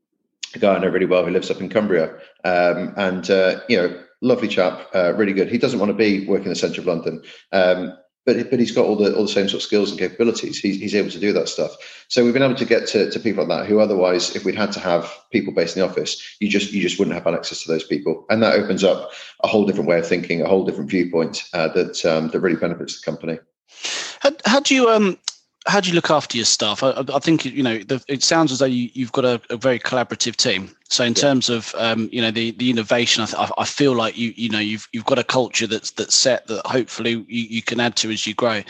a 0.54 0.58
guy 0.58 0.74
I 0.74 0.78
know 0.78 0.88
really 0.88 1.06
well 1.06 1.24
who 1.24 1.30
lives 1.30 1.50
up 1.50 1.60
in 1.60 1.68
Cumbria, 1.68 2.14
um, 2.44 2.94
and 2.96 3.30
uh, 3.30 3.60
you 3.68 3.76
know, 3.76 4.02
lovely 4.20 4.48
chap, 4.48 4.88
uh, 4.94 5.14
really 5.14 5.32
good. 5.32 5.48
He 5.48 5.58
doesn't 5.58 5.78
want 5.78 5.90
to 5.90 5.96
be 5.96 6.26
working 6.26 6.46
in 6.46 6.50
the 6.50 6.56
centre 6.56 6.80
of 6.80 6.86
London, 6.86 7.22
um, 7.52 7.96
but 8.26 8.50
but 8.50 8.58
he's 8.58 8.72
got 8.72 8.86
all 8.86 8.96
the 8.96 9.14
all 9.14 9.22
the 9.22 9.28
same 9.28 9.48
sort 9.48 9.62
of 9.62 9.66
skills 9.66 9.90
and 9.90 9.98
capabilities. 9.98 10.58
He's, 10.58 10.80
he's 10.80 10.94
able 10.94 11.10
to 11.10 11.18
do 11.18 11.32
that 11.32 11.48
stuff. 11.48 11.76
So 12.08 12.24
we've 12.24 12.32
been 12.32 12.42
able 12.42 12.54
to 12.54 12.64
get 12.64 12.86
to, 12.88 13.10
to 13.10 13.20
people 13.20 13.46
like 13.46 13.58
that 13.58 13.68
who 13.68 13.80
otherwise, 13.80 14.34
if 14.34 14.44
we'd 14.44 14.54
had 14.54 14.72
to 14.72 14.80
have 14.80 15.12
people 15.30 15.52
based 15.52 15.76
in 15.76 15.82
the 15.82 15.88
office, 15.88 16.36
you 16.40 16.48
just 16.48 16.72
you 16.72 16.80
just 16.80 16.98
wouldn't 16.98 17.14
have 17.14 17.26
access 17.26 17.62
to 17.62 17.70
those 17.70 17.84
people, 17.84 18.24
and 18.30 18.42
that 18.42 18.54
opens 18.54 18.84
up 18.84 19.10
a 19.42 19.48
whole 19.48 19.66
different 19.66 19.88
way 19.88 19.98
of 19.98 20.06
thinking, 20.06 20.42
a 20.42 20.48
whole 20.48 20.64
different 20.64 20.90
viewpoint 20.90 21.44
uh, 21.52 21.68
that 21.68 22.04
um, 22.04 22.28
that 22.28 22.40
really 22.40 22.56
benefits 22.56 23.00
the 23.00 23.04
company. 23.04 23.38
How, 24.20 24.32
how 24.46 24.60
do 24.60 24.74
you 24.74 24.88
um 24.88 25.18
how 25.66 25.80
do 25.80 25.88
you 25.88 25.94
look 25.94 26.10
after 26.10 26.36
your 26.36 26.44
staff? 26.44 26.82
I, 26.82 27.04
I 27.12 27.18
think 27.18 27.44
you 27.44 27.62
know 27.62 27.78
the, 27.78 28.02
it 28.08 28.22
sounds 28.22 28.52
as 28.52 28.58
though 28.58 28.66
you, 28.66 28.90
have 29.04 29.12
got 29.12 29.24
a, 29.24 29.40
a, 29.50 29.56
very 29.56 29.78
collaborative 29.78 30.36
team. 30.36 30.70
So 30.88 31.04
in 31.04 31.12
yeah. 31.12 31.20
terms 31.20 31.48
of 31.48 31.74
um, 31.78 32.08
you 32.12 32.20
know 32.20 32.30
the 32.30 32.50
the 32.52 32.70
innovation, 32.70 33.24
I, 33.36 33.50
I, 33.56 33.64
feel 33.64 33.94
like 33.94 34.16
you 34.16 34.34
you 34.36 34.50
know 34.50 34.58
you've 34.58 34.88
you've 34.92 35.06
got 35.06 35.18
a 35.18 35.24
culture 35.24 35.66
that's 35.66 35.90
that's 35.92 36.14
set 36.14 36.46
that 36.48 36.66
hopefully 36.66 37.12
you, 37.12 37.24
you 37.28 37.62
can 37.62 37.80
add 37.80 37.96
to 37.96 38.10
as 38.10 38.26
you 38.26 38.34
grow. 38.34 38.62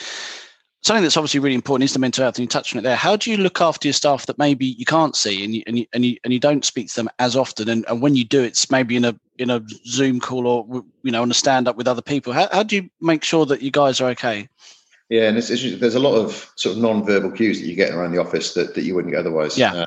something 0.83 1.03
that's 1.03 1.17
obviously 1.17 1.41
really 1.41 1.57
important 1.57 1.85
is 1.85 1.95
the 1.95 1.99
mental 1.99 2.23
health, 2.23 2.37
and 2.37 2.45
you 2.45 2.49
touched 2.49 2.75
on 2.75 2.79
it 2.79 2.83
there. 2.83 2.97
How 2.97 3.17
do 3.17 3.31
you 3.31 3.39
look 3.39 3.61
after 3.61 3.89
your 3.89 3.93
staff 3.95 4.27
that 4.27 4.39
maybe 4.39 4.67
you 4.67 4.85
can't 4.85 5.17
see 5.17 5.45
and 5.45 5.55
you 5.55 5.63
and 5.67 5.79
you 5.81 5.87
and 5.93 6.05
you, 6.05 6.17
and 6.23 6.33
you 6.33 6.39
don't 6.39 6.65
speak 6.65 6.89
to 6.91 6.97
them 6.97 7.11
as 7.19 7.35
often, 7.35 7.69
and, 7.69 7.85
and 7.89 8.03
when 8.03 8.15
you 8.15 8.25
do, 8.25 8.41
it's 8.43 8.71
maybe 8.71 8.95
in 8.95 9.05
a 9.05 9.19
in 9.39 9.51
a 9.51 9.61
Zoom 9.85 10.21
call 10.21 10.47
or 10.47 10.85
you 11.03 11.11
know 11.11 11.23
on 11.23 11.31
a 11.31 11.35
stand 11.35 11.67
up 11.67 11.77
with 11.77 11.89
other 11.89 12.03
people. 12.03 12.33
How, 12.33 12.49
how 12.53 12.63
do 12.63 12.77
you 12.77 12.89
make 13.01 13.25
sure 13.25 13.47
that 13.47 13.63
you 13.63 13.73
guys 13.73 14.01
are 14.01 14.11
okay? 14.11 14.49
Yeah, 15.09 15.29
and 15.29 15.37
it's, 15.37 15.51
it's, 15.51 15.81
there's 15.81 15.95
a 15.95 16.01
lot 16.01 16.17
of 16.17 16.51
sort 16.57 16.77
of 16.77 16.83
non-verbal 16.83 17.33
cues 17.33 17.61
that 17.61 17.67
you 17.67 17.77
get 17.77 17.93
around 17.93 18.13
the 18.13 18.21
office 18.21 18.55
that, 18.55 18.75
that 18.75 18.85
you 18.85 18.95
wouldn't 18.95 19.13
get 19.13 19.21
otherwise. 19.21 19.59
Yeah. 19.59 19.75
Uh, 19.75 19.87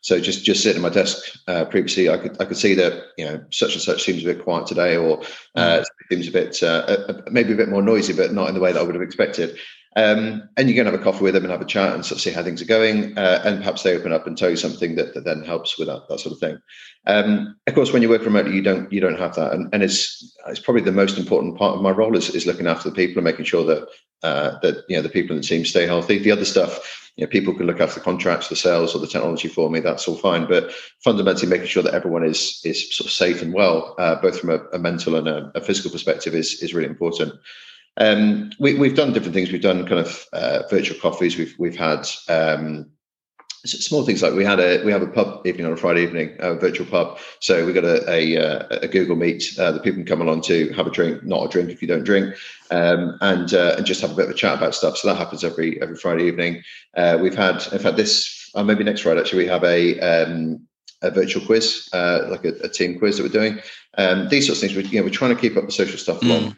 so 0.00 0.20
just 0.20 0.44
just 0.44 0.62
sitting 0.62 0.82
at 0.82 0.82
my 0.82 0.94
desk 0.94 1.38
uh, 1.46 1.64
previously, 1.64 2.08
I 2.08 2.18
could 2.18 2.40
I 2.40 2.44
could 2.44 2.56
see 2.56 2.74
that 2.74 3.04
you 3.16 3.24
know 3.24 3.44
such 3.50 3.74
and 3.74 3.82
such 3.82 4.02
seems 4.02 4.22
a 4.22 4.26
bit 4.26 4.42
quiet 4.42 4.66
today, 4.66 4.96
or 4.96 5.20
uh, 5.54 5.80
mm. 5.80 5.84
seems 6.10 6.28
a 6.28 6.30
bit 6.30 6.62
uh, 6.62 7.22
maybe 7.30 7.52
a 7.52 7.56
bit 7.56 7.68
more 7.68 7.82
noisy, 7.82 8.12
but 8.12 8.32
not 8.32 8.48
in 8.48 8.54
the 8.54 8.60
way 8.60 8.72
that 8.72 8.80
I 8.80 8.82
would 8.82 8.94
have 8.94 9.02
expected. 9.02 9.58
Um, 9.96 10.48
and 10.56 10.68
you 10.68 10.74
can 10.74 10.86
have 10.86 10.94
a 10.94 10.98
coffee 10.98 11.22
with 11.22 11.34
them 11.34 11.44
and 11.44 11.52
have 11.52 11.60
a 11.60 11.66
chat 11.66 11.94
and 11.94 12.04
sort 12.04 12.16
of 12.16 12.22
see 12.22 12.30
how 12.30 12.42
things 12.42 12.60
are 12.60 12.66
going. 12.66 13.16
Uh, 13.16 13.42
and 13.44 13.58
perhaps 13.58 13.82
they 13.82 13.96
open 13.96 14.12
up 14.12 14.26
and 14.26 14.36
tell 14.36 14.50
you 14.50 14.56
something 14.56 14.96
that, 14.96 15.14
that 15.14 15.24
then 15.24 15.44
helps 15.44 15.78
with 15.78 15.86
that, 15.86 16.08
that 16.08 16.18
sort 16.18 16.32
of 16.32 16.40
thing. 16.40 16.58
Um, 17.06 17.56
of 17.66 17.74
course, 17.74 17.92
when 17.92 18.02
you 18.02 18.08
work 18.08 18.24
remotely, 18.24 18.54
you 18.54 18.62
don't 18.62 18.90
you 18.90 19.00
don't 19.00 19.18
have 19.18 19.34
that, 19.36 19.52
and, 19.52 19.72
and 19.72 19.82
it's 19.82 20.36
it's 20.48 20.58
probably 20.58 20.82
the 20.82 20.92
most 20.92 21.18
important 21.18 21.58
part 21.58 21.76
of 21.76 21.82
my 21.82 21.90
role 21.90 22.16
is, 22.16 22.30
is 22.30 22.46
looking 22.46 22.66
after 22.66 22.88
the 22.88 22.94
people 22.94 23.18
and 23.18 23.24
making 23.24 23.44
sure 23.44 23.64
that 23.64 23.88
uh, 24.22 24.58
that 24.62 24.84
you 24.88 24.96
know 24.96 25.02
the 25.02 25.08
people 25.08 25.36
in 25.36 25.42
the 25.42 25.46
team 25.46 25.64
stay 25.64 25.86
healthy. 25.86 26.18
The 26.18 26.30
other 26.30 26.46
stuff, 26.46 27.12
you 27.16 27.24
know, 27.24 27.30
people 27.30 27.54
can 27.54 27.66
look 27.66 27.80
after 27.80 27.96
the 27.96 28.04
contracts, 28.04 28.48
the 28.48 28.56
sales, 28.56 28.94
or 28.94 28.98
the 28.98 29.06
technology 29.06 29.48
for 29.48 29.68
me. 29.68 29.80
That's 29.80 30.08
all 30.08 30.16
fine, 30.16 30.46
but 30.46 30.72
fundamentally, 31.04 31.48
making 31.48 31.68
sure 31.68 31.82
that 31.82 31.94
everyone 31.94 32.24
is 32.24 32.60
is 32.64 32.96
sort 32.96 33.06
of 33.06 33.12
safe 33.12 33.42
and 33.42 33.52
well, 33.52 33.94
uh, 33.98 34.16
both 34.16 34.40
from 34.40 34.50
a, 34.50 34.58
a 34.72 34.78
mental 34.78 35.16
and 35.16 35.28
a, 35.28 35.52
a, 35.54 35.60
physical 35.60 35.90
perspective, 35.90 36.34
is 36.34 36.62
is 36.62 36.72
really 36.72 36.88
important. 36.88 37.34
Um, 37.96 38.50
we, 38.58 38.74
have 38.88 38.96
done 38.96 39.12
different 39.12 39.34
things. 39.34 39.52
We've 39.52 39.62
done 39.62 39.86
kind 39.86 40.00
of 40.00 40.26
uh, 40.32 40.62
virtual 40.68 40.98
coffees. 40.98 41.36
We've 41.36 41.54
we've 41.58 41.76
had 41.76 42.08
um, 42.28 42.90
small 43.64 44.04
things 44.04 44.22
like 44.22 44.34
we 44.34 44.44
had 44.44 44.60
a 44.60 44.82
we 44.84 44.92
have 44.92 45.02
a 45.02 45.06
pub 45.06 45.46
evening 45.46 45.66
on 45.66 45.72
a 45.72 45.76
Friday 45.76 46.02
evening, 46.02 46.36
a 46.40 46.54
virtual 46.54 46.86
pub. 46.86 47.18
So 47.40 47.64
we 47.64 47.72
got 47.72 47.84
a 47.84 48.10
a, 48.10 48.36
uh, 48.36 48.78
a 48.82 48.88
Google 48.88 49.16
Meet 49.16 49.58
uh, 49.58 49.72
that 49.72 49.82
people 49.82 49.98
can 49.98 50.06
come 50.06 50.20
along 50.20 50.42
to 50.42 50.72
have 50.72 50.86
a 50.86 50.90
drink, 50.90 51.22
not 51.24 51.44
a 51.44 51.48
drink 51.48 51.70
if 51.70 51.80
you 51.80 51.88
don't 51.88 52.04
drink, 52.04 52.34
um, 52.70 53.16
and 53.20 53.54
uh, 53.54 53.74
and 53.76 53.86
just 53.86 54.00
have 54.00 54.10
a 54.10 54.14
bit 54.14 54.26
of 54.26 54.32
a 54.32 54.34
chat 54.34 54.58
about 54.58 54.74
stuff. 54.74 54.96
So 54.96 55.08
that 55.08 55.16
happens 55.16 55.44
every 55.44 55.80
every 55.80 55.96
Friday 55.96 56.24
evening. 56.24 56.62
Uh, 56.96 57.18
we've 57.20 57.36
had 57.36 57.64
in 57.72 57.78
fact 57.78 57.96
this 57.96 58.50
uh, 58.54 58.62
maybe 58.62 58.84
next 58.84 59.02
Friday 59.02 59.20
actually 59.20 59.44
we 59.44 59.50
have 59.50 59.64
a 59.64 60.00
um, 60.00 60.66
a 61.02 61.10
virtual 61.10 61.44
quiz, 61.44 61.88
uh, 61.92 62.26
like 62.28 62.44
a, 62.44 62.54
a, 62.62 62.68
team 62.68 62.98
quiz 62.98 63.18
that 63.18 63.24
we're 63.24 63.28
doing. 63.28 63.60
Um, 63.98 64.28
these 64.30 64.46
sorts 64.46 64.62
of 64.62 64.68
things, 64.68 64.76
we, 64.76 64.88
you 64.90 64.98
know, 64.98 65.04
we're 65.04 65.10
trying 65.10 65.34
to 65.34 65.40
keep 65.40 65.54
up 65.56 65.66
the 65.66 65.72
social 65.72 65.98
stuff 65.98 66.20
mm. 66.20 66.56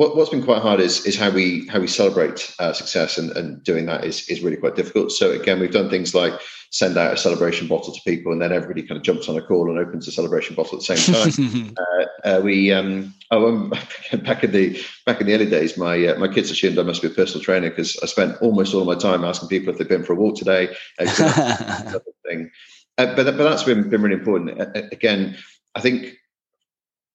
What, 0.00 0.16
has 0.16 0.30
been 0.30 0.42
quite 0.42 0.62
hard 0.62 0.80
is 0.80 1.04
is 1.04 1.18
how 1.18 1.28
we 1.28 1.66
how 1.68 1.78
we 1.78 1.86
celebrate 1.86 2.54
uh, 2.58 2.72
success, 2.72 3.18
and, 3.18 3.30
and 3.32 3.62
doing 3.62 3.84
that 3.84 4.02
is 4.02 4.26
is 4.30 4.40
really 4.40 4.56
quite 4.56 4.74
difficult. 4.74 5.12
So 5.12 5.30
again, 5.30 5.60
we've 5.60 5.70
done 5.70 5.90
things 5.90 6.14
like 6.14 6.32
send 6.70 6.96
out 6.96 7.12
a 7.12 7.18
celebration 7.18 7.68
bottle 7.68 7.92
to 7.92 8.00
people, 8.06 8.32
and 8.32 8.40
then 8.40 8.50
everybody 8.50 8.82
kind 8.82 8.96
of 8.96 9.02
jumps 9.02 9.28
on 9.28 9.36
a 9.36 9.42
call 9.42 9.68
and 9.68 9.78
opens 9.78 10.08
a 10.08 10.12
celebration 10.12 10.54
bottle 10.54 10.78
at 10.78 10.86
the 10.86 10.96
same 10.96 11.14
time. 11.14 11.74
uh, 12.24 12.28
uh, 12.28 12.40
we 12.40 12.72
um, 12.72 13.12
oh, 13.30 13.46
um, 13.46 13.70
back 14.24 14.42
in 14.42 14.52
the 14.52 14.82
back 15.04 15.20
in 15.20 15.26
the 15.26 15.34
early 15.34 15.50
days, 15.50 15.76
my 15.76 16.06
uh, 16.06 16.18
my 16.18 16.28
kids 16.28 16.50
assumed 16.50 16.78
I 16.78 16.82
must 16.82 17.02
be 17.02 17.08
a 17.08 17.10
personal 17.10 17.44
trainer 17.44 17.68
because 17.68 17.98
I 18.02 18.06
spent 18.06 18.40
almost 18.40 18.72
all 18.72 18.80
of 18.80 18.86
my 18.86 18.94
time 18.94 19.22
asking 19.22 19.50
people 19.50 19.70
if 19.70 19.78
they've 19.78 19.86
been 19.86 20.04
for 20.04 20.14
a 20.14 20.16
walk 20.16 20.36
today. 20.36 20.74
thing. 20.98 22.50
Uh, 22.96 23.14
but 23.14 23.24
but 23.24 23.36
that's 23.36 23.64
been 23.64 23.90
been 23.90 24.00
really 24.00 24.16
important. 24.16 24.58
again, 24.94 25.36
I 25.74 25.80
think 25.80 26.16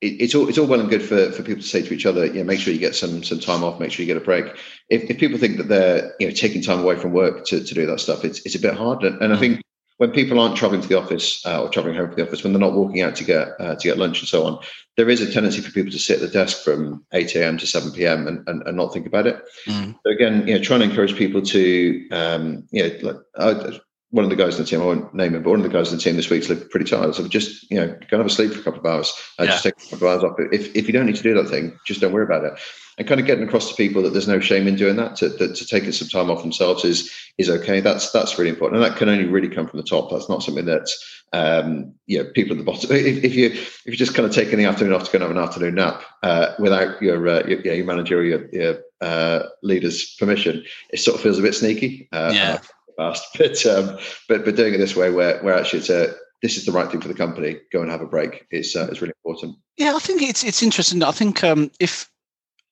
it, 0.05 0.21
it's 0.21 0.35
all 0.35 0.47
it's 0.47 0.57
all 0.57 0.67
well 0.67 0.79
and 0.79 0.89
good 0.89 1.01
for, 1.01 1.31
for 1.31 1.43
people 1.43 1.61
to 1.61 1.67
say 1.67 1.81
to 1.81 1.93
each 1.93 2.05
other, 2.05 2.25
you 2.25 2.33
know, 2.33 2.43
make 2.43 2.59
sure 2.59 2.73
you 2.73 2.79
get 2.79 2.95
some 2.95 3.23
some 3.23 3.39
time 3.39 3.63
off, 3.63 3.79
make 3.79 3.91
sure 3.91 4.03
you 4.03 4.13
get 4.13 4.21
a 4.21 4.25
break. 4.25 4.45
If, 4.89 5.09
if 5.09 5.17
people 5.17 5.39
think 5.39 5.57
that 5.57 5.67
they're 5.67 6.13
you 6.19 6.27
know 6.27 6.33
taking 6.33 6.61
time 6.61 6.79
away 6.79 6.95
from 6.95 7.13
work 7.13 7.45
to, 7.45 7.63
to 7.63 7.73
do 7.73 7.85
that 7.85 7.99
stuff, 7.99 8.23
it's 8.23 8.39
it's 8.45 8.55
a 8.55 8.59
bit 8.59 8.75
hard. 8.75 9.03
And, 9.03 9.21
and 9.21 9.33
I 9.33 9.37
think 9.37 9.61
when 9.97 10.11
people 10.11 10.39
aren't 10.39 10.57
traveling 10.57 10.81
to 10.81 10.87
the 10.87 10.99
office 10.99 11.45
uh, 11.45 11.61
or 11.61 11.69
traveling 11.69 11.95
home 11.95 12.07
from 12.07 12.15
the 12.15 12.27
office, 12.27 12.43
when 12.43 12.53
they're 12.53 12.59
not 12.59 12.73
walking 12.73 13.01
out 13.01 13.15
to 13.15 13.23
get 13.23 13.49
uh, 13.59 13.75
to 13.75 13.87
get 13.87 13.97
lunch 13.97 14.19
and 14.19 14.27
so 14.27 14.45
on, 14.45 14.59
there 14.97 15.09
is 15.09 15.21
a 15.21 15.31
tendency 15.31 15.61
for 15.61 15.71
people 15.71 15.91
to 15.91 15.99
sit 15.99 16.21
at 16.21 16.21
the 16.21 16.27
desk 16.27 16.63
from 16.63 17.05
8 17.13 17.35
a.m. 17.35 17.57
to 17.57 17.67
7 17.67 17.91
p.m. 17.91 18.27
and, 18.27 18.47
and, 18.47 18.63
and 18.67 18.77
not 18.77 18.93
think 18.93 19.07
about 19.07 19.27
it. 19.27 19.41
Mm. 19.67 19.95
So 20.05 20.11
again, 20.11 20.47
you 20.47 20.55
know, 20.55 20.61
trying 20.61 20.81
to 20.81 20.89
encourage 20.89 21.15
people 21.15 21.41
to, 21.41 22.09
um, 22.11 22.67
you 22.71 22.83
know, 22.83 23.09
like, 23.09 23.17
uh, 23.35 23.71
one 24.15 24.23
of 24.23 24.29
the 24.29 24.37
guys 24.37 24.55
in 24.55 24.63
the 24.63 24.69
team, 24.69 24.81
I 24.81 24.85
won't 24.85 25.13
name 25.13 25.35
him, 25.35 25.43
but 25.43 25.49
one 25.49 25.59
of 25.59 25.69
the 25.69 25.77
guys 25.77 25.91
in 25.91 25.97
the 25.97 26.01
team 26.01 26.15
this 26.15 26.29
week's 26.29 26.47
lived 26.47 26.69
pretty 26.69 26.89
tired. 26.89 27.13
So 27.13 27.27
just, 27.27 27.69
you 27.69 27.77
know, 27.77 27.87
go 27.87 27.93
and 27.93 28.19
have 28.19 28.25
a 28.25 28.29
sleep 28.29 28.53
for 28.53 28.61
a 28.61 28.63
couple 28.63 28.79
of 28.79 28.85
hours. 28.85 29.11
Uh, 29.37 29.43
yeah. 29.43 29.51
Just 29.51 29.63
take 29.65 29.73
a 29.75 29.89
couple 29.89 30.07
of 30.07 30.13
hours 30.13 30.23
off. 30.23 30.37
If, 30.53 30.73
if 30.73 30.87
you 30.87 30.93
don't 30.93 31.05
need 31.05 31.17
to 31.17 31.21
do 31.21 31.33
that 31.33 31.49
thing, 31.49 31.77
just 31.85 31.99
don't 31.99 32.13
worry 32.13 32.23
about 32.23 32.45
it. 32.45 32.53
And 32.97 33.05
kind 33.05 33.19
of 33.19 33.27
getting 33.27 33.45
across 33.45 33.67
to 33.67 33.75
people 33.75 34.01
that 34.03 34.11
there's 34.11 34.29
no 34.29 34.39
shame 34.39 34.69
in 34.69 34.77
doing 34.77 34.95
that, 34.95 35.17
to, 35.17 35.27
that, 35.27 35.55
to 35.57 35.67
taking 35.67 35.91
some 35.91 36.07
time 36.07 36.31
off 36.31 36.43
themselves 36.43 36.85
is 36.85 37.11
is 37.37 37.49
okay. 37.49 37.81
That's 37.81 38.09
that's 38.11 38.39
really 38.39 38.51
important. 38.51 38.81
And 38.81 38.89
that 38.89 38.97
can 38.97 39.09
only 39.09 39.25
really 39.25 39.49
come 39.49 39.67
from 39.67 39.81
the 39.81 39.85
top. 39.85 40.09
That's 40.09 40.29
not 40.29 40.43
something 40.43 40.63
that 40.63 40.89
um, 41.33 41.93
you 42.05 42.23
know, 42.23 42.29
people 42.33 42.53
at 42.53 42.57
the 42.57 42.63
bottom. 42.63 42.89
If, 42.91 43.21
if 43.21 43.35
you 43.35 43.47
if 43.47 43.85
you're 43.85 43.97
just 43.97 44.13
kind 44.13 44.25
of 44.25 44.33
taking 44.33 44.57
the 44.59 44.63
afternoon 44.63 44.93
off 44.93 45.03
to 45.03 45.11
go 45.11 45.17
and 45.17 45.23
have 45.23 45.31
an 45.35 45.43
afternoon 45.43 45.75
nap 45.75 46.03
uh, 46.23 46.53
without 46.57 47.01
your, 47.01 47.27
uh, 47.27 47.45
your, 47.45 47.59
your 47.59 47.83
manager 47.83 48.19
or 48.19 48.23
your, 48.23 48.49
your 48.53 48.77
uh, 49.01 49.43
leader's 49.61 50.15
permission, 50.15 50.63
it 50.91 51.01
sort 51.01 51.15
of 51.15 51.21
feels 51.21 51.37
a 51.37 51.41
bit 51.41 51.53
sneaky. 51.53 52.07
Uh, 52.13 52.31
yeah 52.33 52.59
fast. 52.95 53.25
But 53.37 53.65
um, 53.65 53.97
but 54.27 54.45
but 54.45 54.55
doing 54.55 54.73
it 54.73 54.77
this 54.77 54.95
way, 54.95 55.09
where 55.09 55.41
where 55.43 55.55
actually 55.55 55.79
it's 55.79 55.89
a 55.89 56.13
this 56.41 56.57
is 56.57 56.65
the 56.65 56.71
right 56.71 56.89
thing 56.89 57.01
for 57.01 57.07
the 57.07 57.13
company. 57.13 57.57
Go 57.71 57.81
and 57.81 57.91
have 57.91 58.01
a 58.01 58.05
break. 58.05 58.45
Is 58.51 58.75
uh, 58.75 58.87
is 58.87 59.01
really 59.01 59.13
important. 59.23 59.57
Yeah, 59.77 59.95
I 59.95 59.99
think 59.99 60.21
it's 60.21 60.43
it's 60.43 60.63
interesting. 60.63 61.03
I 61.03 61.11
think 61.11 61.43
um, 61.43 61.71
if 61.79 62.09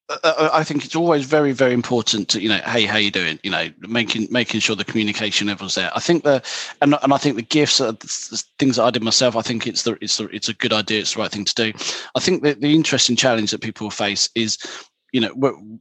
uh, 0.09 0.17
uh, 0.23 0.49
I 0.51 0.63
think 0.63 0.83
it's 0.83 0.95
always 0.95 1.25
very, 1.25 1.53
very 1.53 1.73
important 1.73 2.27
to 2.29 2.41
you 2.41 2.49
know, 2.49 2.59
hey, 2.65 2.85
how 2.85 2.97
you 2.97 3.09
doing? 3.09 3.39
You 3.43 3.51
know, 3.51 3.69
making 3.79 4.27
making 4.29 4.59
sure 4.59 4.75
the 4.75 4.83
communication 4.83 5.47
level's 5.47 5.75
there. 5.75 5.91
I 5.95 5.99
think 5.99 6.23
the 6.23 6.43
and 6.81 6.95
and 7.01 7.13
I 7.13 7.17
think 7.17 7.35
the 7.37 7.41
gifts 7.41 7.79
are 7.79 7.93
the 7.93 8.43
things 8.59 8.75
that 8.75 8.83
I 8.83 8.91
did 8.91 9.01
myself. 9.01 9.35
I 9.35 9.41
think 9.41 9.65
it's 9.65 9.83
the 9.83 9.97
it's 10.01 10.17
the, 10.17 10.25
it's 10.25 10.49
a 10.49 10.53
good 10.53 10.73
idea. 10.73 10.99
It's 10.99 11.13
the 11.13 11.21
right 11.21 11.31
thing 11.31 11.45
to 11.45 11.55
do. 11.55 11.73
I 12.15 12.19
think 12.19 12.43
that 12.43 12.59
the 12.59 12.75
interesting 12.75 13.15
challenge 13.15 13.51
that 13.51 13.61
people 13.61 13.89
face 13.89 14.29
is 14.35 14.57
you 15.13 15.21
know 15.21 15.29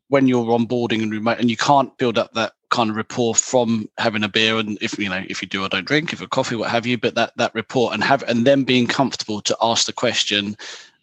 when 0.09 0.29
you're 0.29 0.45
onboarding 0.45 1.03
and 1.03 1.11
remote 1.11 1.41
and 1.41 1.51
you 1.51 1.57
can't 1.57 1.97
build 1.99 2.17
up 2.17 2.33
that 2.35 2.53
kind 2.73 2.89
of 2.89 2.97
rapport 2.97 3.35
from 3.35 3.89
having 3.99 4.25
a 4.25 4.29
beer 4.29 4.57
and 4.57 4.79
if 4.81 4.99
you 4.99 5.09
know 5.09 5.23
if 5.29 5.43
you 5.43 5.47
do 5.47 5.63
or 5.63 5.69
don't 5.69 5.87
drink 5.87 6.13
if 6.13 6.23
a 6.23 6.27
coffee 6.27 6.57
what 6.57 6.71
have 6.71 6.87
you 6.87 6.97
but 6.97 7.15
that 7.15 7.31
that 7.37 7.55
rapport 7.55 7.93
and 7.93 8.03
have 8.03 8.23
and 8.25 8.47
then 8.47 8.65
being 8.65 8.87
comfortable 8.87 9.43
to 9.43 9.55
ask 9.61 9.87
the 9.87 9.93
question 9.93 10.57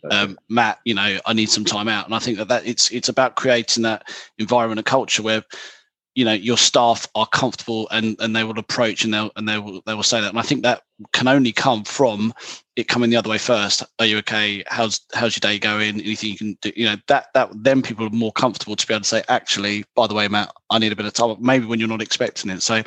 um, 0.10 0.38
matt 0.50 0.80
you 0.84 0.96
know 0.96 1.20
i 1.28 1.34
need 1.34 1.50
some 1.50 1.64
time 1.64 1.88
out. 1.88 2.06
And 2.06 2.16
i 2.16 2.20
think 2.20 2.38
that 2.40 2.48
that 2.48 2.66
it's 2.66 2.90
it's 2.92 3.08
about 3.08 3.36
creating 3.36 3.84
that 3.84 4.10
environment 4.40 4.80
and 4.80 4.86
culture 4.86 5.22
where 5.22 5.44
you 6.16 6.26
know 6.26 6.34
your 6.34 6.58
staff 6.58 7.08
are 7.14 7.28
comfortable 7.28 7.88
and 7.92 8.18
and 8.20 8.36
they 8.36 8.44
will 8.44 8.58
approach 8.58 9.04
and 9.04 9.14
they'll 9.14 9.32
and 9.36 9.48
they 9.48 9.60
will 9.60 9.82
they 9.86 9.94
will 9.94 10.04
say 10.04 10.20
that. 10.22 10.30
And 10.30 10.40
i 10.40 10.44
think 10.44 10.64
that 10.64 10.82
can 11.14 11.28
only 11.28 11.52
come 11.52 11.84
from 11.84 12.34
it 12.76 12.88
coming 12.88 13.10
the 13.10 13.16
other 13.16 13.30
way 13.30 13.38
first. 13.38 13.84
Are 14.00 14.06
you 14.06 14.18
okay? 14.20 14.64
How's 14.68 15.02
how's 15.14 15.36
your 15.36 15.42
day 15.42 15.60
going? 15.60 16.02
Anything 16.02 16.30
you 16.32 16.38
can 16.38 16.58
do 16.62 16.72
you 16.76 16.86
know 16.86 16.96
that 17.08 17.28
that 17.34 17.50
then 17.54 17.82
people 17.82 18.06
are 18.06 18.12
more 18.12 18.32
comfortable 18.32 18.76
to 18.76 18.88
be 18.88 18.94
able 18.94 19.02
to 19.02 19.08
say 19.08 19.24
actually 19.30 19.86
by 19.96 20.08
the 20.08 20.14
way 20.14 20.28
matt 20.28 20.52
i 20.70 20.80
need 20.80 20.92
a 20.92 20.96
bit 20.96 21.06
of 21.06 21.14
time 21.14 21.36
maybe 21.40 21.66
when 21.66 21.80
you're 21.80 21.90
not 21.90 22.02
expecting 22.02 22.50
it. 22.52 22.62
So 22.62 22.84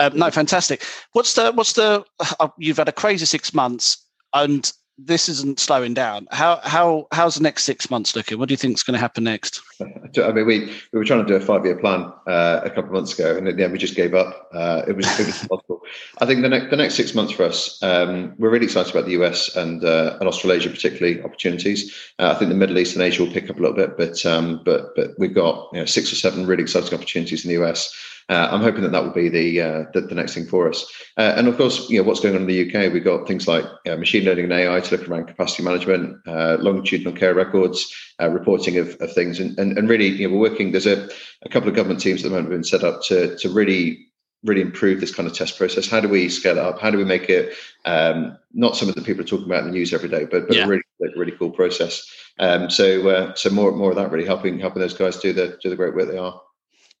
um, 0.00 0.16
no 0.16 0.30
fantastic. 0.30 0.84
What's 1.12 1.34
the 1.34 1.52
what's 1.52 1.74
the 1.74 2.04
uh, 2.40 2.48
you've 2.58 2.78
had 2.78 2.88
a 2.88 2.92
crazy 2.92 3.26
six 3.26 3.54
months 3.54 4.04
and 4.32 4.70
this 4.96 5.28
isn't 5.28 5.58
slowing 5.58 5.94
down. 5.94 6.28
How 6.30 6.60
how 6.62 7.08
how's 7.12 7.34
the 7.34 7.42
next 7.42 7.64
six 7.64 7.90
months 7.90 8.14
looking? 8.14 8.38
What 8.38 8.48
do 8.48 8.52
you 8.52 8.56
think 8.56 8.76
is 8.76 8.82
going 8.82 8.94
to 8.94 9.00
happen 9.00 9.24
next? 9.24 9.60
I 9.80 10.32
mean, 10.32 10.46
we 10.46 10.72
we 10.92 10.98
were 10.98 11.04
trying 11.04 11.24
to 11.24 11.26
do 11.26 11.34
a 11.34 11.40
five 11.40 11.64
year 11.64 11.76
plan 11.76 12.12
uh, 12.26 12.60
a 12.62 12.70
couple 12.70 12.84
of 12.84 12.92
months 12.92 13.18
ago, 13.18 13.36
and 13.36 13.48
at 13.48 13.56
the 13.56 13.64
end 13.64 13.72
we 13.72 13.78
just 13.78 13.96
gave 13.96 14.14
up. 14.14 14.48
Uh, 14.54 14.82
it 14.86 14.96
was 14.96 15.06
it 15.18 15.26
was 15.26 15.42
impossible. 15.42 15.80
I 16.18 16.26
think 16.26 16.42
the 16.42 16.48
next 16.48 16.70
the 16.70 16.76
next 16.76 16.94
six 16.94 17.14
months 17.14 17.32
for 17.32 17.44
us, 17.44 17.82
um, 17.82 18.34
we're 18.38 18.50
really 18.50 18.66
excited 18.66 18.92
about 18.94 19.06
the 19.06 19.12
US 19.22 19.54
and 19.56 19.84
uh, 19.84 20.16
and 20.20 20.28
Australasia 20.28 20.70
particularly 20.70 21.22
opportunities. 21.22 21.92
Uh, 22.18 22.30
I 22.30 22.38
think 22.38 22.50
the 22.50 22.56
Middle 22.56 22.78
East 22.78 22.94
and 22.94 23.02
Asia 23.02 23.24
will 23.24 23.32
pick 23.32 23.50
up 23.50 23.58
a 23.58 23.60
little 23.60 23.76
bit, 23.76 23.96
but 23.96 24.24
um, 24.24 24.62
but 24.64 24.94
but 24.94 25.10
we've 25.18 25.34
got 25.34 25.70
you 25.72 25.80
know, 25.80 25.86
six 25.86 26.12
or 26.12 26.16
seven 26.16 26.46
really 26.46 26.62
exciting 26.62 26.94
opportunities 26.94 27.44
in 27.44 27.48
the 27.48 27.64
US 27.64 27.92
uh, 28.28 28.48
I'm 28.50 28.62
hoping 28.62 28.82
that 28.82 28.92
that 28.92 29.02
will 29.04 29.12
be 29.12 29.28
the, 29.28 29.60
uh, 29.60 29.84
the, 29.92 30.02
the 30.02 30.14
next 30.14 30.34
thing 30.34 30.46
for 30.46 30.68
us. 30.68 30.84
Uh, 31.16 31.34
and 31.36 31.46
of 31.46 31.56
course, 31.56 31.88
you 31.90 31.98
know 31.98 32.04
what's 32.04 32.20
going 32.20 32.34
on 32.34 32.42
in 32.42 32.46
the 32.46 32.66
UK. 32.66 32.92
We've 32.92 33.04
got 33.04 33.28
things 33.28 33.46
like 33.46 33.64
uh, 33.86 33.96
machine 33.96 34.24
learning 34.24 34.44
and 34.44 34.52
AI 34.52 34.80
to 34.80 34.96
look 34.96 35.08
around 35.08 35.26
capacity 35.26 35.62
management, 35.62 36.16
uh, 36.26 36.56
longitudinal 36.60 37.12
care 37.12 37.34
records, 37.34 37.92
uh, 38.20 38.28
reporting 38.28 38.78
of, 38.78 38.96
of 39.00 39.12
things, 39.12 39.40
and, 39.40 39.58
and 39.58 39.76
and 39.76 39.88
really, 39.88 40.08
you 40.08 40.28
know, 40.28 40.34
we're 40.34 40.50
working. 40.50 40.72
There's 40.72 40.86
a, 40.86 41.08
a 41.42 41.48
couple 41.48 41.68
of 41.68 41.74
government 41.74 42.00
teams 42.00 42.24
at 42.24 42.30
the 42.30 42.30
moment 42.30 42.52
have 42.52 42.58
been 42.58 42.64
set 42.64 42.84
up 42.84 43.02
to 43.04 43.36
to 43.36 43.48
really 43.48 44.06
really 44.44 44.60
improve 44.60 45.00
this 45.00 45.14
kind 45.14 45.26
of 45.26 45.34
test 45.34 45.56
process? 45.56 45.88
How 45.88 46.00
do 46.00 46.08
we 46.08 46.28
scale 46.28 46.58
it 46.58 46.62
up? 46.62 46.78
How 46.78 46.90
do 46.90 46.98
we 46.98 47.04
make 47.04 47.30
it 47.30 47.54
um, 47.86 48.36
not 48.52 48.76
something 48.76 48.94
that 48.94 49.06
people 49.06 49.24
are 49.24 49.26
talking 49.26 49.46
about 49.46 49.60
in 49.60 49.66
the 49.66 49.72
news 49.72 49.92
every 49.92 50.08
day, 50.08 50.26
but, 50.30 50.46
but 50.46 50.56
yeah. 50.56 50.64
a 50.64 50.68
really 50.68 50.82
really 51.16 51.32
cool 51.32 51.50
process? 51.50 52.06
Um, 52.38 52.70
so 52.70 53.08
uh, 53.08 53.34
so 53.34 53.50
more 53.50 53.72
more 53.72 53.90
of 53.90 53.96
that 53.96 54.10
really 54.10 54.26
helping 54.26 54.58
helping 54.60 54.80
those 54.80 54.94
guys 54.94 55.16
do 55.16 55.32
the 55.32 55.58
do 55.62 55.70
the 55.70 55.76
great 55.76 55.94
work 55.94 56.10
they 56.10 56.18
are. 56.18 56.40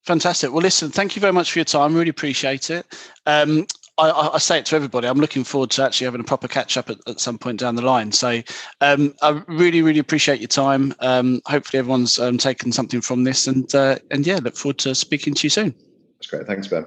Fantastic. 0.04 0.52
Well, 0.52 0.62
listen, 0.62 0.90
thank 0.90 1.16
you 1.16 1.20
very 1.20 1.32
much 1.32 1.52
for 1.52 1.58
your 1.58 1.64
time. 1.64 1.94
Really 1.94 2.10
appreciate 2.10 2.70
it. 2.70 2.86
Um, 3.26 3.66
I, 3.96 4.30
I, 4.34 4.38
say 4.38 4.58
it 4.58 4.66
to 4.66 4.76
everybody. 4.76 5.06
I'm 5.06 5.18
looking 5.18 5.44
forward 5.44 5.70
to 5.72 5.84
actually 5.84 6.06
having 6.06 6.20
a 6.20 6.24
proper 6.24 6.48
catch 6.48 6.76
up 6.76 6.90
at, 6.90 6.98
at 7.06 7.20
some 7.20 7.38
point 7.38 7.60
down 7.60 7.76
the 7.76 7.82
line. 7.82 8.10
So 8.12 8.42
um, 8.80 9.14
I 9.22 9.42
really, 9.46 9.82
really 9.82 10.00
appreciate 10.00 10.40
your 10.40 10.48
time. 10.48 10.94
Um, 10.98 11.40
hopefully, 11.46 11.78
everyone's 11.78 12.18
um, 12.18 12.36
taken 12.36 12.72
something 12.72 13.00
from 13.00 13.24
this, 13.24 13.46
and 13.46 13.72
uh, 13.74 13.98
and 14.10 14.26
yeah, 14.26 14.40
look 14.42 14.56
forward 14.56 14.78
to 14.78 14.94
speaking 14.94 15.32
to 15.34 15.46
you 15.46 15.50
soon. 15.50 15.74
That's 16.18 16.26
great. 16.26 16.46
Thanks, 16.46 16.66
Ben. 16.66 16.86